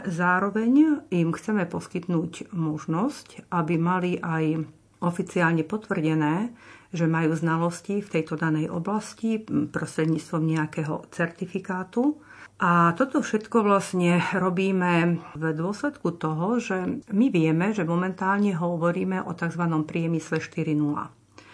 [0.09, 4.65] zároveň im chceme poskytnúť možnosť, aby mali aj
[5.05, 6.57] oficiálne potvrdené,
[6.89, 12.17] že majú znalosti v tejto danej oblasti prostredníctvom nejakého certifikátu.
[12.57, 19.37] A toto všetko vlastne robíme v dôsledku toho, že my vieme, že momentálne hovoríme o
[19.37, 19.61] tzv.
[19.85, 20.73] priemysle 4.0.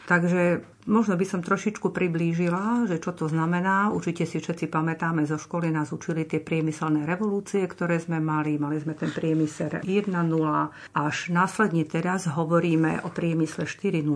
[0.06, 3.90] Takže možno by som trošičku priblížila, že čo to znamená.
[3.94, 8.58] Určite si všetci pamätáme, zo školy nás učili tie priemyselné revolúcie, ktoré sme mali.
[8.58, 10.12] Mali sme ten priemysel 1.0
[10.92, 14.06] až následne teraz hovoríme o priemysle 4.0.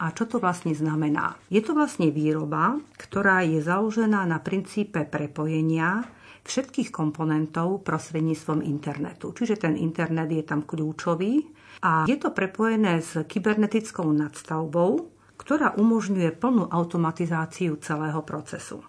[0.00, 1.36] A čo to vlastne znamená?
[1.52, 6.06] Je to vlastne výroba, ktorá je založená na princípe prepojenia
[6.46, 9.34] všetkých komponentov prostredníctvom internetu.
[9.34, 11.42] Čiže ten internet je tam kľúčový
[11.82, 18.82] a je to prepojené s kybernetickou nadstavbou, ktorá umožňuje plnú automatizáciu celého procesu.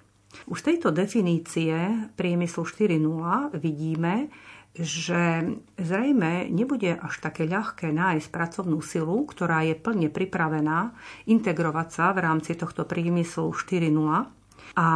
[0.47, 1.73] Už z tejto definície
[2.15, 4.29] priemyslu 4.0 vidíme,
[4.77, 5.41] že
[5.81, 10.93] zrejme nebude až také ľahké nájsť pracovnú silu, ktorá je plne pripravená
[11.25, 14.36] integrovať sa v rámci tohto priemyslu 4.0
[14.74, 14.88] a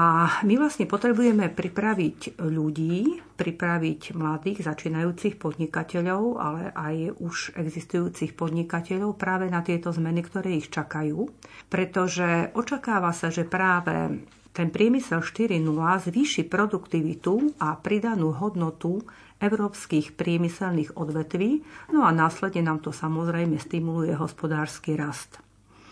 [0.43, 9.47] my vlastne potrebujeme pripraviť ľudí, pripraviť mladých začínajúcich podnikateľov, ale aj už existujúcich podnikateľov práve
[9.47, 11.29] na tieto zmeny, ktoré ich čakajú.
[11.71, 15.63] Pretože očakáva sa, že práve ten priemysel 4.0
[16.11, 18.99] zvýši produktivitu a pridanú hodnotu
[19.41, 21.65] európskych priemyselných odvetví,
[21.95, 25.41] no a následne nám to samozrejme stimuluje hospodársky rast.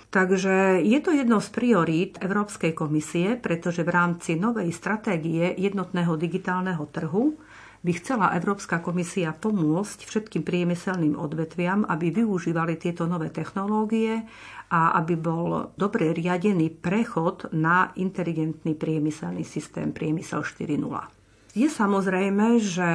[0.10, 6.82] Takže je to jedno z priorít Európskej komisie, pretože v rámci novej stratégie jednotného digitálneho
[6.90, 7.38] trhu
[7.86, 14.26] by chcela Európska komisia pomôcť všetkým priemyselným odvetviam, aby využívali tieto nové technológie
[14.74, 21.20] a aby bol dobre riadený prechod na inteligentný priemyselný systém priemysel 4.0.
[21.54, 22.90] Je samozrejme, že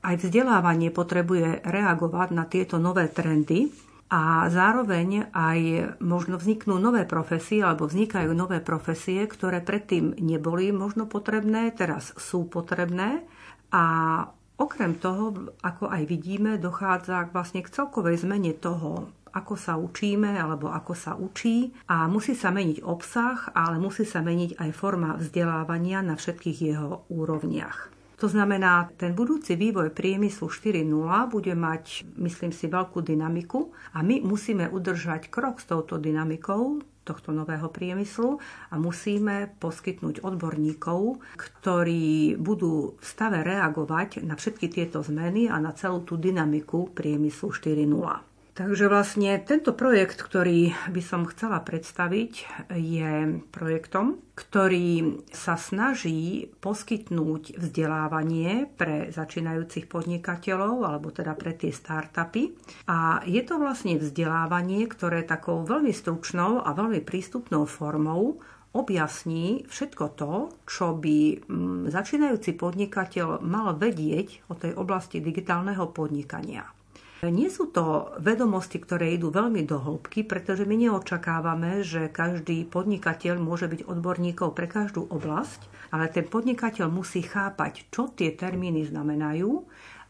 [0.00, 3.68] aj vzdelávanie potrebuje reagovať na tieto nové trendy,
[4.08, 5.60] a zároveň aj
[6.00, 12.48] možno vzniknú nové profesie alebo vznikajú nové profesie, ktoré predtým neboli možno potrebné, teraz sú
[12.48, 13.28] potrebné
[13.68, 13.84] a
[14.56, 20.72] okrem toho, ako aj vidíme, dochádza vlastne k celkovej zmene toho, ako sa učíme alebo
[20.72, 26.00] ako sa učí a musí sa meniť obsah, ale musí sa meniť aj forma vzdelávania
[26.00, 27.97] na všetkých jeho úrovniach.
[28.18, 30.82] To znamená, ten budúci vývoj priemyslu 4.0
[31.30, 37.32] bude mať, myslím si, veľkú dynamiku a my musíme udržať krok s touto dynamikou tohto
[37.32, 38.36] nového priemyslu
[38.68, 45.72] a musíme poskytnúť odborníkov, ktorí budú v stave reagovať na všetky tieto zmeny a na
[45.72, 48.27] celú tú dynamiku priemyslu 4.0.
[48.58, 52.32] Takže vlastne tento projekt, ktorý by som chcela predstaviť,
[52.74, 62.50] je projektom, ktorý sa snaží poskytnúť vzdelávanie pre začínajúcich podnikateľov, alebo teda pre tie startupy.
[62.90, 68.42] A je to vlastne vzdelávanie, ktoré takou veľmi stručnou a veľmi prístupnou formou
[68.74, 70.32] objasní všetko to,
[70.66, 76.77] čo by mm, začínajúci podnikateľ mal vedieť o tej oblasti digitálneho podnikania.
[77.18, 83.42] Nie sú to vedomosti, ktoré idú veľmi do hĺbky, pretože my neočakávame, že každý podnikateľ
[83.42, 89.66] môže byť odborníkov pre každú oblasť, ale ten podnikateľ musí chápať, čo tie termíny znamenajú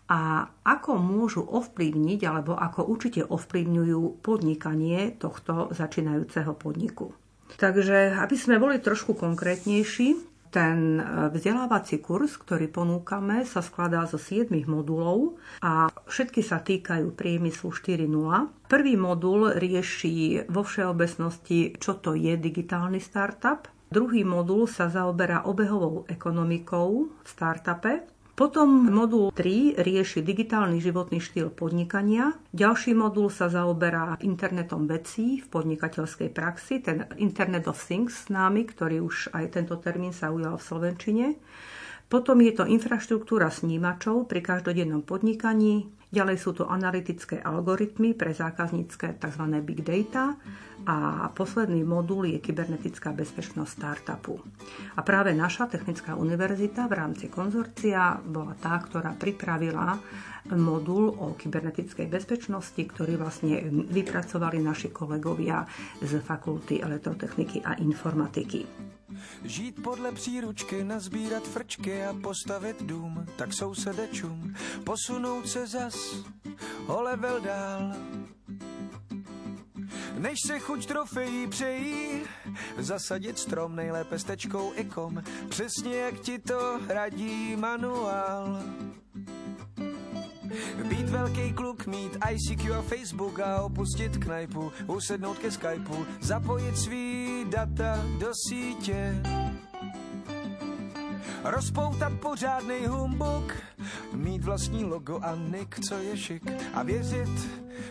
[0.08, 7.16] a ako môžu ovplyvniť alebo ako určite ovplyvňujú podnikanie tohto začínajúceho podniku.
[7.56, 14.16] Takže aby sme boli trošku konkrétnejší, Ten e, vzdelávací kurz, ktorý ponúkame, sa skladá zo
[14.16, 18.68] 7 modulov a všetky sa týkajú priemyslu 4.0.
[18.68, 23.68] Prvý modul rieši vo všeobecnosti, čo to je digitálny startup.
[23.88, 28.04] Druhý modul sa zaoberá obehovou ekonomikou v startupe.
[28.38, 32.38] Potom modul 3 rieši digitálny životný štýl podnikania.
[32.54, 38.62] Ďalší modul sa zaoberá internetom vecí v podnikateľskej praxi, ten Internet of Things s námi,
[38.62, 41.26] ktorý už aj tento termín sa ujal v Slovenčine.
[42.08, 49.20] Potom je to infraštruktúra snímačov pri každodennom podnikaní, Ďalej sú to analytické algoritmy pre zákaznícke
[49.20, 49.44] tzv.
[49.60, 50.40] big data
[50.88, 54.40] a posledný modul je kybernetická bezpečnosť startupu.
[54.96, 60.00] A práve naša technická univerzita v rámci konzorcia bola tá, ktorá pripravila
[60.56, 65.60] modul o kybernetickej bezpečnosti, ktorý vlastne vypracovali naši kolegovia
[66.00, 68.64] z fakulty elektrotechniky a informatiky.
[69.44, 74.54] Žít podle příručky, nazbírat frčky a postavit dům, tak sousedečům
[74.84, 76.16] posunout se zas
[76.86, 77.92] o level dál.
[80.18, 82.22] Než se chuť trofejí přejí,
[82.78, 88.62] zasadit strom nejlépe s tečkou ikom, přesně jak ti to radí manuál.
[90.88, 97.44] Být velký kluk, mít ICQ a Facebook a opustit knajpu, usednout ke Skypeu, zapojit svý
[97.48, 99.22] data do sítě.
[101.44, 103.52] Rozpoutat pořádný humbuk,
[104.12, 106.42] mít vlastní logo a nick, co je šik
[106.74, 107.48] a věřit,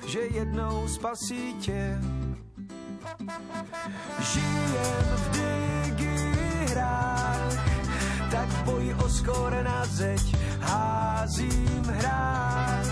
[0.08, 1.98] že jednou spasí tě.
[4.20, 6.34] Žijem v digi
[6.72, 7.77] hrách,
[8.38, 10.22] tak boj o skóre na zeď.
[10.62, 12.90] Házím hrách.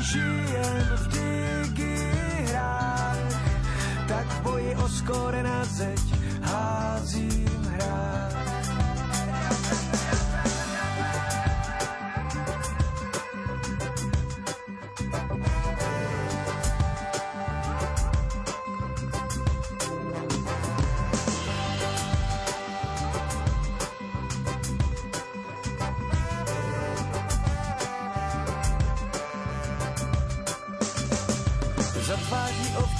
[0.00, 1.98] Žijem v digi
[2.50, 3.34] hrách,
[4.06, 6.02] tak boj o skóre na zeď.
[6.42, 7.39] Házím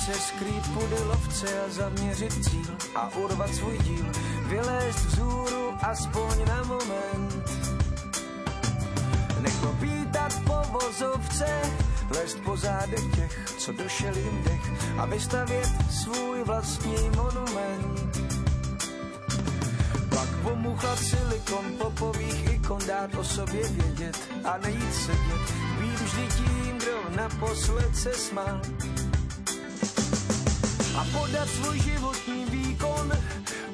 [0.00, 4.06] se skrýt pudy lovce a zaměřit cíl a urvat svůj díl,
[4.46, 7.50] vylézt vzhůru aspoň na moment.
[9.40, 11.46] Neklopítat po vozovce,
[12.10, 18.18] lézt po zádech těch, co došel jim dech a vystavět svůj vlastní monument.
[20.08, 26.78] Pak pomuchlat silikon popových ikon, dát o sobě vědět a nejít sedět, být vždy tím,
[26.78, 28.60] kdo naposled se smál
[31.00, 33.12] a podat svůj životní výkon,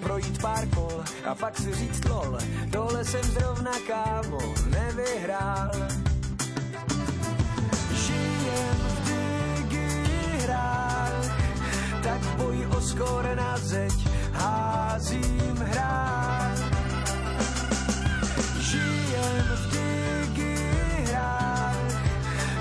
[0.01, 4.39] projít pár kol a pak si říct lol, dole jsem zrovna kámo
[4.70, 5.70] nevyhrál.
[7.93, 11.27] Žijem v digi hrách,
[12.03, 16.59] tak boj o skóre na zeď házím hrách.
[18.61, 20.57] Žijem v digi
[21.11, 21.93] hrách,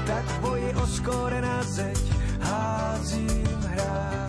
[0.08, 2.02] tak boj o skóre na zeď
[2.42, 4.25] házím hrách.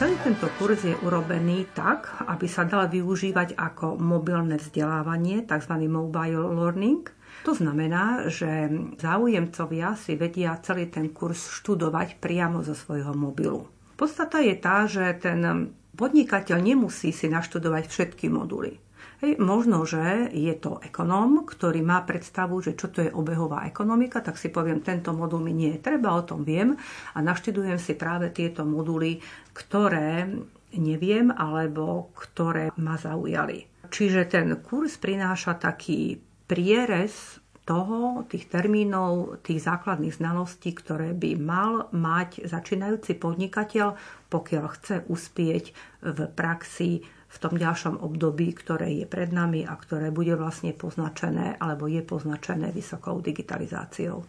[0.00, 5.76] Celý tento kurz je urobený tak, aby sa dal využívať ako mobilné vzdelávanie, tzv.
[5.92, 7.04] mobile learning.
[7.44, 13.68] To znamená, že záujemcovia si vedia celý ten kurz študovať priamo zo svojho mobilu.
[14.00, 18.80] Podstata je tá, že ten podnikateľ nemusí si naštudovať všetky moduly.
[19.20, 24.24] Hej, možno, že je to ekonóm, ktorý má predstavu, že čo to je obehová ekonomika,
[24.24, 26.72] tak si poviem, tento modul mi nie je treba, o tom viem
[27.12, 29.20] a naštudujem si práve tieto moduly,
[29.52, 30.24] ktoré
[30.72, 33.68] neviem alebo ktoré ma zaujali.
[33.92, 36.16] Čiže ten kurz prináša taký
[36.48, 44.00] prierez toho, tých termínov, tých základných znalostí, ktoré by mal mať začínajúci podnikateľ,
[44.32, 50.10] pokiaľ chce uspieť v praxi v tom ďalšom období, ktoré je pred nami a ktoré
[50.10, 54.26] bude vlastne poznačené alebo je poznačené vysokou digitalizáciou.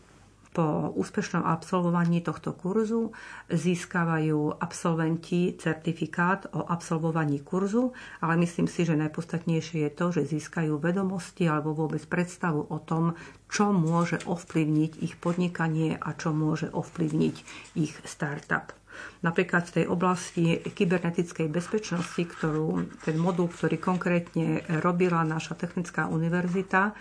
[0.52, 3.16] Po úspešnom absolvovaní tohto kurzu
[3.47, 10.76] získavajú absolventi certifikát o absolvovaní kurzu, ale myslím si, že najpodstatnejšie je to, že získajú
[10.76, 13.16] vedomosti alebo vôbec predstavu o tom,
[13.47, 17.36] čo môže ovplyvniť ich podnikanie a čo môže ovplyvniť
[17.80, 18.76] ich startup.
[19.22, 26.94] Napríklad v tej oblasti kybernetickej bezpečnosti, ktorú, ten modul, ktorý konkrétne robila naša technická univerzita,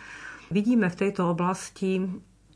[0.51, 2.03] vidíme v tejto oblasti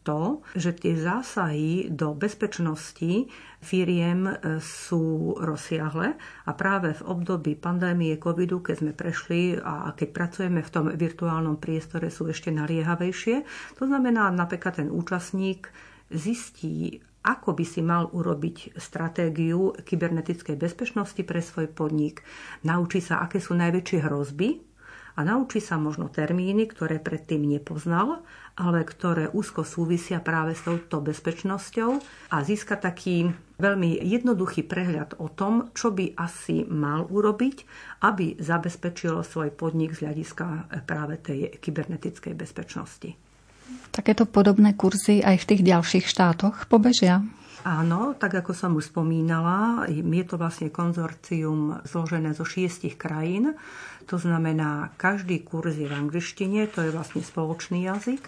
[0.05, 3.27] to, že tie zásahy do bezpečnosti
[3.65, 6.13] firiem e, sú rozsiahle
[6.45, 11.57] a práve v období pandémie covidu, keď sme prešli a keď pracujeme v tom virtuálnom
[11.57, 13.37] priestore, sú ešte naliehavejšie.
[13.81, 15.73] To znamená, napríklad ten účastník
[16.13, 22.21] zistí, ako by si mal urobiť stratégiu kybernetickej bezpečnosti pre svoj podnik.
[22.63, 24.61] Naučí sa, aké sú najväčšie hrozby
[25.17, 28.27] a naučí sa možno termíny, ktoré predtým nepoznal,
[28.59, 31.91] ale ktoré úzko súvisia práve s touto bezpečnosťou
[32.35, 37.57] a získa taký veľmi jednoduchý prehľad o tom, čo by asi mal urobiť,
[38.03, 43.24] aby zabezpečilo svoj podnik z hľadiska práve tej kybernetickej bezpečnosti.
[43.95, 47.23] Takéto podobné kurzy aj v tých ďalších štátoch pobežia?
[47.65, 53.57] Áno, tak ako som už spomínala, je to vlastne konzorcium zložené zo šiestich krajín.
[54.13, 58.21] To znamená, každý kurz je v angličtine, to je vlastne spoločný jazyk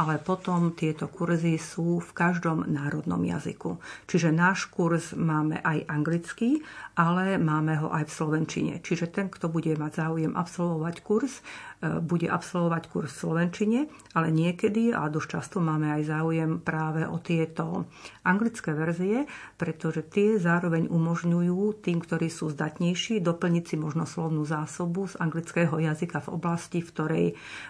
[0.00, 3.76] ale potom tieto kurzy sú v každom národnom jazyku.
[4.08, 6.64] Čiže náš kurz máme aj anglický,
[6.96, 8.72] ale máme ho aj v slovenčine.
[8.80, 11.44] Čiže ten, kto bude mať záujem absolvovať kurz,
[11.84, 13.80] e, bude absolvovať kurz v slovenčine,
[14.16, 17.84] ale niekedy a dosť často máme aj záujem práve o tieto
[18.24, 19.28] anglické verzie,
[19.60, 25.76] pretože tie zároveň umožňujú tým, ktorí sú zdatnejší, doplniť si možno slovnú zásobu z anglického
[25.76, 27.26] jazyka v oblasti, v ktorej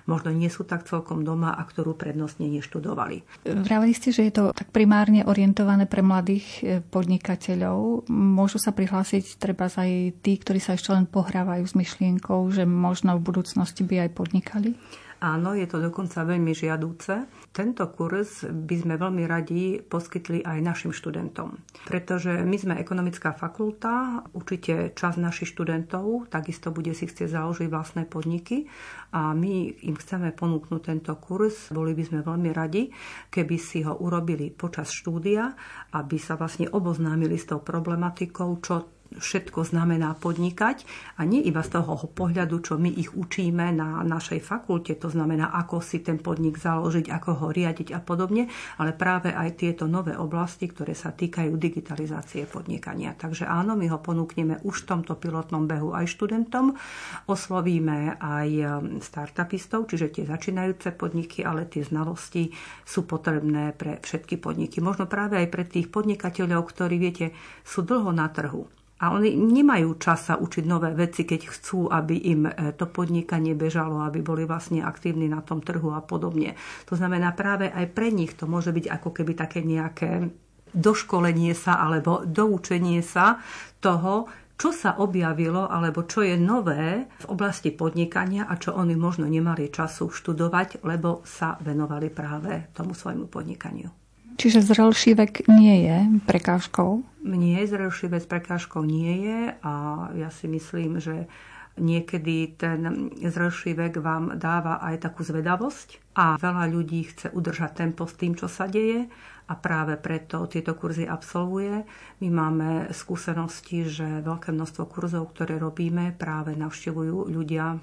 [0.06, 3.48] možno nie sú tak celkom doma a ktorú pred prednostne neštudovali.
[3.48, 8.12] Vravili ste, že je to tak primárne orientované pre mladých e, podnikateľov.
[8.12, 13.16] Môžu sa prihlásiť treba aj tí, ktorí sa ešte len pohrávajú s myšlienkou, že možno
[13.16, 14.76] v budúcnosti by aj podnikali?
[15.20, 17.28] Áno, je to dokonca veľmi žiadúce.
[17.52, 24.24] Tento kurz by sme veľmi radi poskytli aj našim študentom, pretože my sme ekonomická fakulta,
[24.32, 28.64] určite čas našich študentov takisto bude si chcieť založiť vlastné podniky
[29.12, 31.68] a my im chceme ponúknuť tento kurz.
[31.68, 32.88] Boli by sme veľmi radi,
[33.28, 35.52] keby si ho urobili počas štúdia,
[36.00, 40.86] aby sa vlastne oboznámili s tou problematikou, čo všetko znamená podnikať
[41.18, 45.50] a nie iba z toho pohľadu, čo my ich učíme na našej fakulte, to znamená,
[45.50, 48.46] ako si ten podnik založiť, ako ho riadiť a podobne,
[48.78, 53.18] ale práve aj tieto nové oblasti, ktoré sa týkajú digitalizácie podnikania.
[53.18, 56.78] Takže áno, my ho ponúkneme už v tomto pilotnom behu aj študentom,
[57.26, 58.68] oslovíme aj um,
[59.02, 62.54] startupistov, čiže tie začínajúce podniky, ale tie znalosti
[62.86, 64.78] sú potrebné pre všetky podniky.
[64.78, 67.26] Možno práve aj pre tých podnikateľov, ktorí, viete,
[67.66, 72.14] sú dlho na trhu a oni nemajú čas sa učiť nové veci, keď chcú, aby
[72.28, 76.52] im e, to podnikanie bežalo, aby boli vlastne aktívni na tom trhu a podobne.
[76.84, 80.28] To znamená, práve aj pre nich to môže byť ako keby také nejaké
[80.76, 83.40] doškolenie sa alebo doučenie sa
[83.82, 84.28] toho,
[84.60, 89.72] čo sa objavilo alebo čo je nové v oblasti podnikania a čo oni možno nemali
[89.72, 93.99] času študovať, lebo sa venovali práve tomu svojmu podnikaniu.
[94.40, 97.04] Čiže zrelší vek nie je prekážkou?
[97.28, 99.72] Nie, zrelší vek prekážkou nie je a
[100.16, 101.28] ja si myslím, že
[101.76, 108.08] niekedy ten zrelší vek vám dáva aj takú zvedavosť a veľa ľudí chce udržať tempo
[108.08, 109.12] s tým, čo sa deje
[109.50, 111.84] a práve preto tieto kurzy absolvuje.
[112.24, 117.76] My máme skúsenosti, že veľké množstvo kurzov, ktoré robíme, práve navštevujú ľudia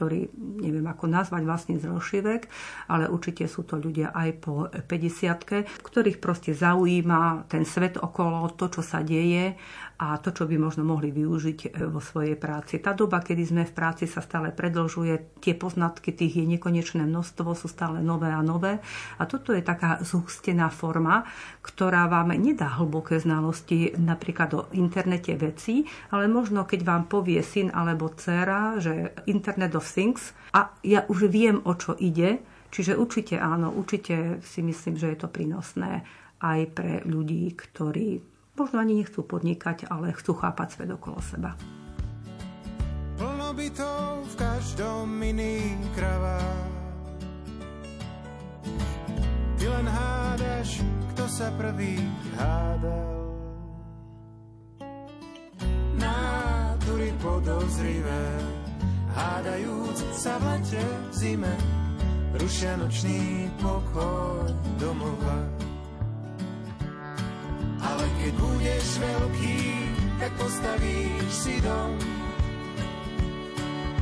[0.00, 0.32] ktorý
[0.64, 2.48] neviem ako nazvať vlastne zrelší vek,
[2.88, 8.72] ale určite sú to ľudia aj po 50 ktorých proste zaujíma ten svet okolo, to,
[8.72, 9.60] čo sa deje
[10.00, 12.80] a to, čo by možno mohli využiť e, vo svojej práci.
[12.80, 17.52] Tá doba, kedy sme v práci, sa stále predlžuje, tie poznatky tých je nekonečné množstvo,
[17.52, 18.80] sú stále nové a nové.
[19.20, 21.28] A toto je taká zústená forma,
[21.60, 27.68] ktorá vám nedá hlboké znalosti napríklad o internete vecí, ale možno keď vám povie syn
[27.68, 32.40] alebo dcera, že Internet of Things a ja už viem, o čo ide,
[32.72, 36.08] čiže určite áno, určite si myslím, že je to prínosné
[36.40, 38.29] aj pre ľudí, ktorí
[38.60, 41.56] možno ani nechcú podnikať, ale chcú chápať svet okolo seba.
[43.16, 46.40] Plno bytov v každom iný kravá.
[49.56, 52.00] Ty len hádaš, kto sa prvý
[52.36, 53.16] hádal.
[56.00, 58.24] Nátury podozrivé,
[59.12, 61.54] hádajúc sa v lete v zime,
[62.40, 64.48] rušia nočný pokoj
[64.80, 65.69] domova.
[67.80, 69.58] Ale keď budeš veľký,
[70.20, 71.96] tak postavíš si dom.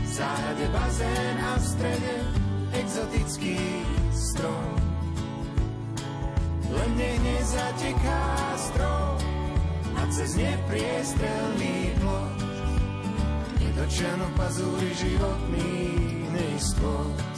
[0.02, 2.14] V záhrade bazén a v strede
[2.74, 3.58] exotický
[4.10, 4.74] strom.
[6.68, 8.24] Len nech nezateká
[8.58, 9.16] strom
[9.96, 12.48] a cez nepriestrelný plot
[13.78, 15.70] nedočano pazúri životný
[16.34, 17.37] neistot.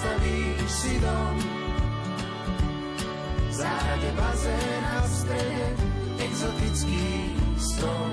[0.00, 1.36] Tak postavíš si dom.
[3.48, 5.66] V záhrade bazén a v strede
[6.24, 7.08] exotický
[7.60, 8.12] strom.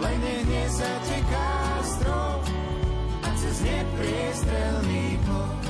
[0.00, 1.52] Lene nezateká
[1.84, 2.40] strom
[3.22, 5.62] a cez nepriestrelný plot.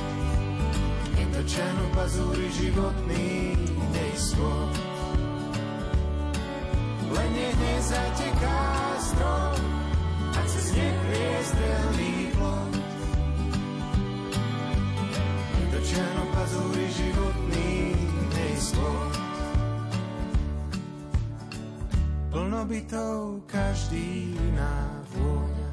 [1.19, 3.59] Je to černo pazúry životný
[3.91, 4.71] nejskôr.
[7.11, 8.63] Lene nezateká
[8.99, 9.59] strom
[10.35, 12.14] a cez nepriestrelný
[22.65, 25.69] plnobytou každý iná vôňa.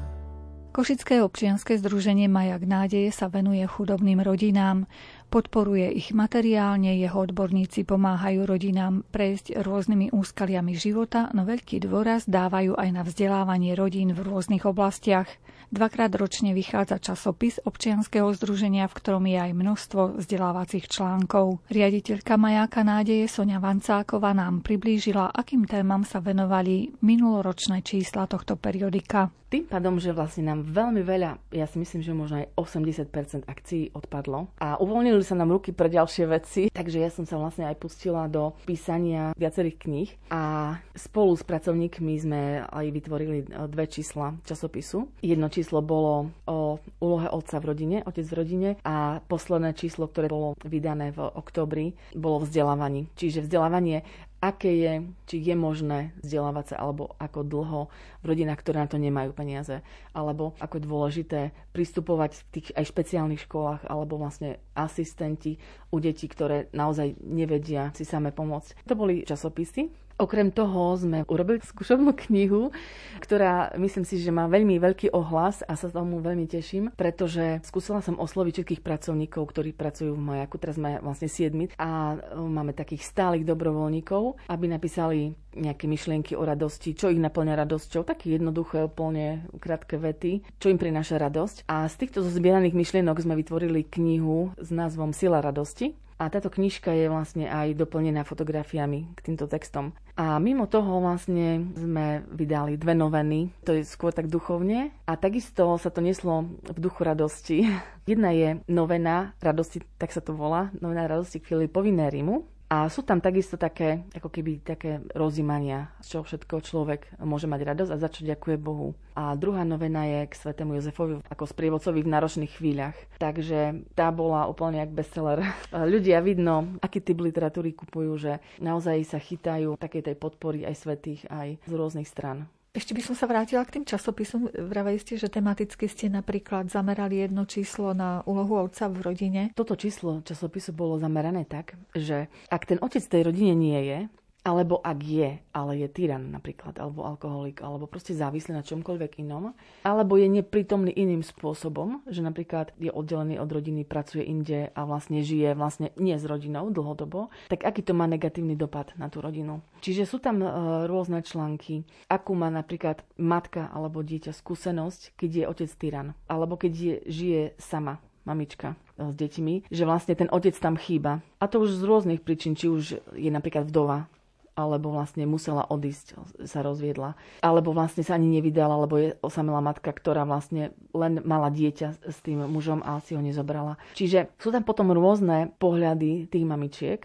[0.77, 4.85] Košické občianske združenie Majak nádeje sa venuje chudobným rodinám.
[5.33, 12.77] Podporuje ich materiálne, jeho odborníci pomáhajú rodinám prejsť rôznymi úskaliami života, no veľký dôraz dávajú
[12.77, 15.25] aj na vzdelávanie rodín v rôznych oblastiach.
[15.73, 21.65] Dvakrát ročne vychádza časopis občianskeho združenia, v ktorom je aj množstvo vzdelávacích článkov.
[21.65, 29.33] Riaditeľka Majáka nádeje Sonia Vancáková nám priblížila, akým témam sa venovali minuloročné čísla tohto periodika.
[29.49, 33.93] Tým pádom, že vlastne nám veľmi veľa, ja si myslím, že možno aj 80% akcií
[33.93, 37.77] odpadlo a uvoľnili sa nám ruky pre ďalšie veci, takže ja som sa vlastne aj
[37.77, 45.21] pustila do písania viacerých kníh a spolu s pracovníkmi sme aj vytvorili dve čísla časopisu.
[45.21, 50.27] Jedno číslo bolo o úlohe otca v rodine, otec v rodine a posledné číslo, ktoré
[50.27, 53.07] bolo vydané v oktobri, bolo vzdelávaní.
[53.15, 54.03] Čiže vzdelávanie
[54.43, 54.93] aké je,
[55.23, 57.81] či je možné vzdelávať sa, alebo ako dlho
[58.19, 59.79] v rodinách, ktoré na to nemajú peniaze,
[60.11, 61.41] alebo ako je dôležité
[61.71, 65.55] pristupovať v tých aj špeciálnych školách, alebo vlastne asistenti
[65.95, 68.83] u detí, ktoré naozaj nevedia si same pomôcť.
[68.83, 72.69] To boli časopisy, Okrem toho sme urobili skúšobnú knihu,
[73.17, 77.97] ktorá myslím si, že má veľmi veľký ohlas a sa tomu veľmi teším, pretože skúsila
[78.05, 83.09] som osloviť všetkých pracovníkov, ktorí pracujú v Majaku, teraz sme vlastne siedmi a máme takých
[83.09, 89.45] stálych dobrovoľníkov, aby napísali nejaké myšlienky o radosti, čo ich naplňa radosťou, také jednoduché, úplne
[89.57, 91.69] krátke vety, čo im prináša radosť.
[91.69, 95.93] A z týchto zozbieraných myšlienok sme vytvorili knihu s názvom Sila radosti.
[96.23, 99.91] A táto knižka je vlastne aj doplnená fotografiami k týmto textom.
[100.15, 104.95] A mimo toho vlastne sme vydali dve noveny, to je skôr tak duchovne.
[105.03, 107.67] A takisto sa to neslo v duchu radosti.
[108.07, 112.52] Jedna je novena radosti, tak sa to volá, novena radosti k Filipovi Nerimu.
[112.73, 117.61] A sú tam takisto také, ako keby také rozímania, z čoho všetko človek môže mať
[117.69, 118.97] radosť a za čo ďakuje Bohu.
[119.13, 122.97] A druhá novena je k svetému Jozefovi ako sprievodcovi v náročných chvíľach.
[123.21, 125.45] Takže tá bola úplne jak bestseller.
[125.93, 131.29] Ľudia vidno, aký typ literatúry kupujú, že naozaj sa chytajú takej tej podpory aj svetých,
[131.29, 132.49] aj z rôznych stran.
[132.73, 134.49] Ešte by som sa vrátila k tým časopisom.
[134.49, 139.41] Vraveli ste, že tematicky ste napríklad zamerali jedno číslo na úlohu otca v rodine.
[139.53, 143.99] Toto číslo časopisu bolo zamerané tak, že ak ten otec tej rodine nie je,
[144.43, 149.55] alebo ak je, ale je tyran napríklad, alebo alkoholik, alebo proste závislý na čomkoľvek inom,
[149.87, 155.23] alebo je neprítomný iným spôsobom, že napríklad je oddelený od rodiny, pracuje inde a vlastne
[155.23, 159.63] žije vlastne nie s rodinou dlhodobo, tak aký to má negatívny dopad na tú rodinu.
[159.79, 160.47] Čiže sú tam e,
[160.91, 166.71] rôzne články, akú má napríklad matka alebo dieťa skúsenosť, keď je otec tyran, alebo keď
[166.75, 171.23] je, žije sama mamička e, s deťmi, že vlastne ten otec tam chýba.
[171.39, 172.83] A to už z rôznych príčin, či už
[173.15, 174.11] je napríklad vdova,
[174.53, 177.17] alebo vlastne musela odísť, sa rozviedla.
[177.41, 182.17] Alebo vlastne sa ani nevydala, lebo je osamelá matka, ktorá vlastne len mala dieťa s
[182.21, 183.81] tým mužom a si ho nezobrala.
[183.97, 187.01] Čiže sú tam potom rôzne pohľady tých mamičiek,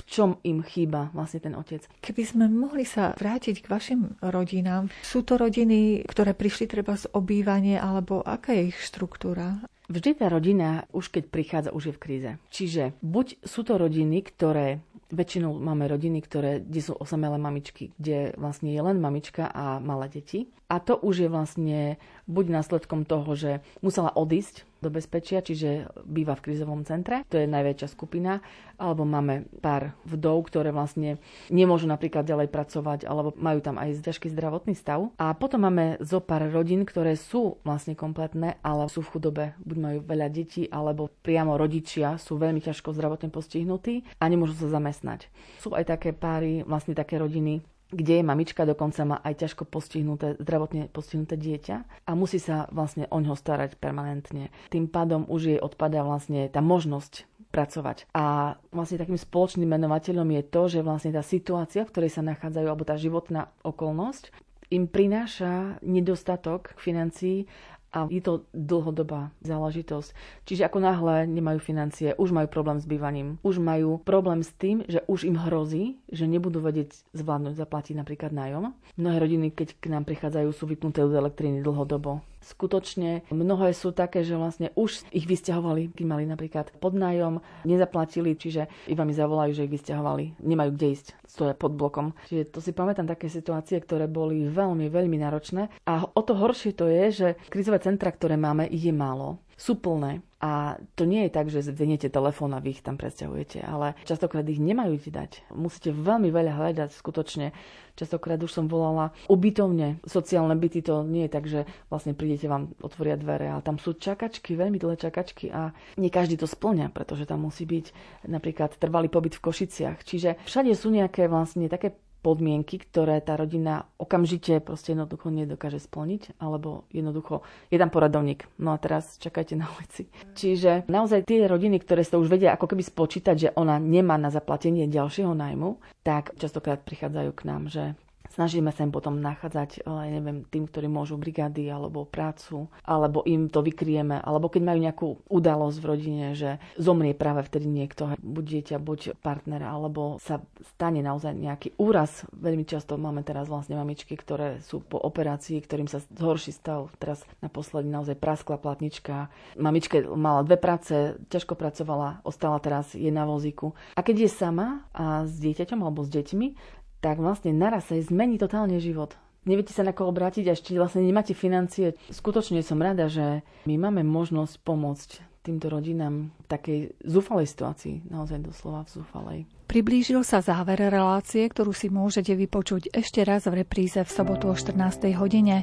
[0.00, 1.84] v čom im chýba vlastne ten otec.
[2.00, 7.04] Keby sme mohli sa vrátiť k vašim rodinám, sú to rodiny, ktoré prišli treba z
[7.12, 9.60] obývanie, alebo aká je ich štruktúra?
[9.90, 12.30] Vždy tá rodina, už keď prichádza, už je v kríze.
[12.54, 14.78] Čiže buď sú to rodiny, ktoré
[15.10, 20.06] Väčšinou máme rodiny, ktoré, kde sú osamelé mamičky, kde vlastne je len mamička a malé
[20.06, 20.46] deti.
[20.70, 21.98] A to už je vlastne
[22.30, 27.46] buď následkom toho, že musela odísť do bezpečia, čiže býva v krizovom centre, to je
[27.48, 28.40] najväčšia skupina,
[28.80, 31.20] alebo máme pár vdov, ktoré vlastne
[31.52, 35.12] nemôžu napríklad ďalej pracovať, alebo majú tam aj ťažký zdravotný stav.
[35.20, 39.76] A potom máme zo pár rodín, ktoré sú vlastne kompletné, ale sú v chudobe, buď
[39.76, 45.28] majú veľa detí, alebo priamo rodičia sú veľmi ťažko zdravotne postihnutí a nemôžu sa zamestnať.
[45.60, 47.60] Sú aj také páry, vlastne také rodiny,
[47.90, 53.10] kde je mamička, dokonca má aj ťažko postihnuté, zdravotne postihnuté dieťa a musí sa vlastne
[53.10, 54.54] o ňo starať permanentne.
[54.70, 58.06] Tým pádom už jej odpadá vlastne tá možnosť pracovať.
[58.14, 62.66] A vlastne takým spoločným menovateľom je to, že vlastne tá situácia, v ktorej sa nachádzajú,
[62.70, 64.30] alebo tá životná okolnosť,
[64.70, 67.50] im prináša nedostatok financií
[67.90, 70.14] a je to dlhodobá záležitosť.
[70.46, 74.86] Čiže ako náhle nemajú financie, už majú problém s bývaním, už majú problém s tým,
[74.86, 78.72] že už im hrozí, že nebudú vedieť zvládnuť zaplatiť napríklad nájom.
[78.94, 82.22] Mnohé rodiny, keď k nám prichádzajú, sú vypnuté od elektriny dlhodobo.
[82.40, 88.66] Skutočne mnohé sú také, že vlastne už ich vysťahovali, keď mali napríklad podnájom, nezaplatili, čiže
[88.88, 92.16] iba mi zavolajú, že ich vysťahovali, nemajú kde ísť, stoja pod blokom.
[92.32, 95.68] Čiže to si pamätám také situácie, ktoré boli veľmi, veľmi náročné.
[95.84, 99.76] A o to horšie to je, že krizové centra, ktoré máme, ich je málo sú
[99.76, 100.24] plné.
[100.40, 104.48] A to nie je tak, že zveniete telefón a vy ich tam presťahujete, ale častokrát
[104.48, 105.52] ich nemajú ti dať.
[105.52, 107.52] Musíte veľmi veľa hľadať skutočne.
[107.92, 110.00] Častokrát už som volala ubytovne.
[110.08, 114.00] Sociálne byty to nie je tak, že vlastne prídete vám otvoria dvere, ale tam sú
[114.00, 117.92] čakačky, veľmi dlhé čakačky a nie každý to splňa, pretože tam musí byť
[118.32, 120.08] napríklad trvalý pobyt v Košiciach.
[120.08, 126.36] Čiže všade sú nejaké vlastne také podmienky, ktoré tá rodina okamžite proste jednoducho nedokáže splniť,
[126.36, 128.44] alebo jednoducho je tam poradovník.
[128.60, 130.12] No a teraz čakajte na ulici.
[130.36, 134.28] Čiže naozaj tie rodiny, ktoré sa už vedia ako keby spočítať, že ona nemá na
[134.28, 137.96] zaplatenie ďalšieho nájmu, tak častokrát prichádzajú k nám, že
[138.40, 143.52] Snažíme sa im potom nachádzať, eh, neviem, tým, ktorí môžu brigády alebo prácu, alebo im
[143.52, 148.44] to vykrieme, alebo keď majú nejakú udalosť v rodine, že zomrie práve vtedy niekto, buď
[148.48, 150.40] dieťa, buď partner, alebo sa
[150.72, 152.24] stane naozaj nejaký úraz.
[152.32, 156.88] Veľmi často máme teraz vlastne mamičky, ktoré sú po operácii, ktorým sa zhorší stav.
[156.96, 159.28] Teraz naposledy naozaj praskla platnička.
[159.60, 163.76] Mamička mala dve práce, ťažko pracovala, ostala teraz, je na vozíku.
[163.92, 168.04] A keď je sama a s dieťaťom alebo s deťmi, tak vlastne naraz sa jej
[168.04, 169.16] zmení totálne život.
[169.48, 171.96] Neviete sa na koho obrátiť a ešte vlastne nemáte financie.
[172.12, 178.44] Skutočne som rada, že my máme možnosť pomôcť týmto rodinám v takej zúfalej situácii, naozaj
[178.44, 179.40] doslova v zúfalej.
[179.70, 184.54] Priblížil sa záver relácie, ktorú si môžete vypočuť ešte raz v repríze v sobotu o
[184.58, 185.14] 14.
[185.14, 185.62] hodine.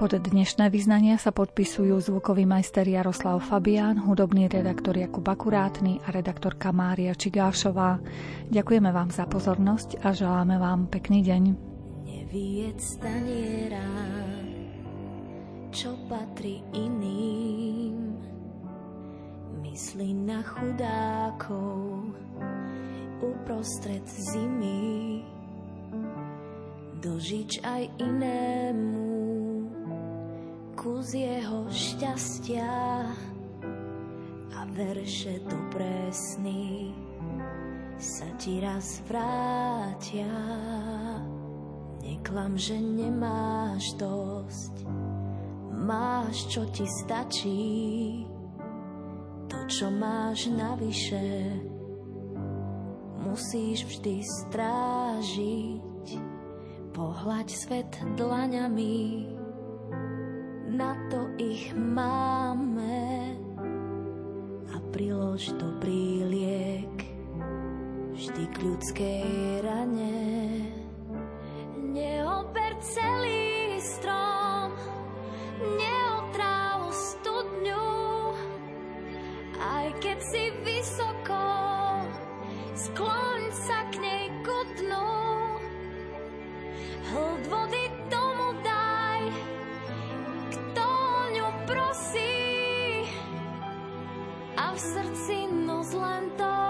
[0.00, 6.72] Pod dnešné vyznania sa podpisujú zvukový majster Jaroslav Fabián, hudobný redaktor Jakub Akurátny a redaktorka
[6.72, 8.00] Mária Čigášová.
[8.48, 11.42] Ďakujeme vám za pozornosť a želáme vám pekný deň.
[12.08, 13.84] Neviec taniera,
[15.68, 18.16] čo patrí iným,
[19.72, 22.12] myslí na chudákov,
[23.24, 25.24] uprostred zimy
[27.00, 29.08] dožič aj inému
[30.76, 32.68] kus jeho šťastia
[34.52, 36.92] a verše do presný
[37.96, 40.36] sa ti raz vrátia.
[42.04, 44.84] Neklam, že nemáš dosť,
[45.80, 48.28] máš, čo ti stačí,
[49.52, 51.60] to, čo máš navyše
[53.20, 56.06] musíš vždy strážiť.
[56.92, 59.28] Pohľaď svet dlaňami,
[60.72, 63.36] na to ich máme
[64.72, 66.96] a prilož dobrý liek
[68.12, 69.24] vždy k ľudskej
[69.64, 70.16] rane.
[71.92, 74.72] Neober celý strom,
[75.60, 76.11] neotráv
[79.82, 81.46] aj keď si vysoko,
[82.78, 85.10] skloň sa k nej ku dnu.
[87.10, 89.20] Hlb vody tomu daj,
[90.54, 90.88] kto
[91.34, 92.38] ňu prosí.
[94.54, 96.62] A v srdci nos len to,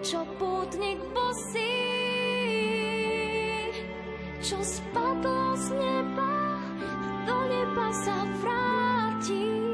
[0.00, 1.76] čo pútnik bosí.
[4.40, 6.36] Čo spadlo z neba,
[7.28, 9.65] do neba sa vráti.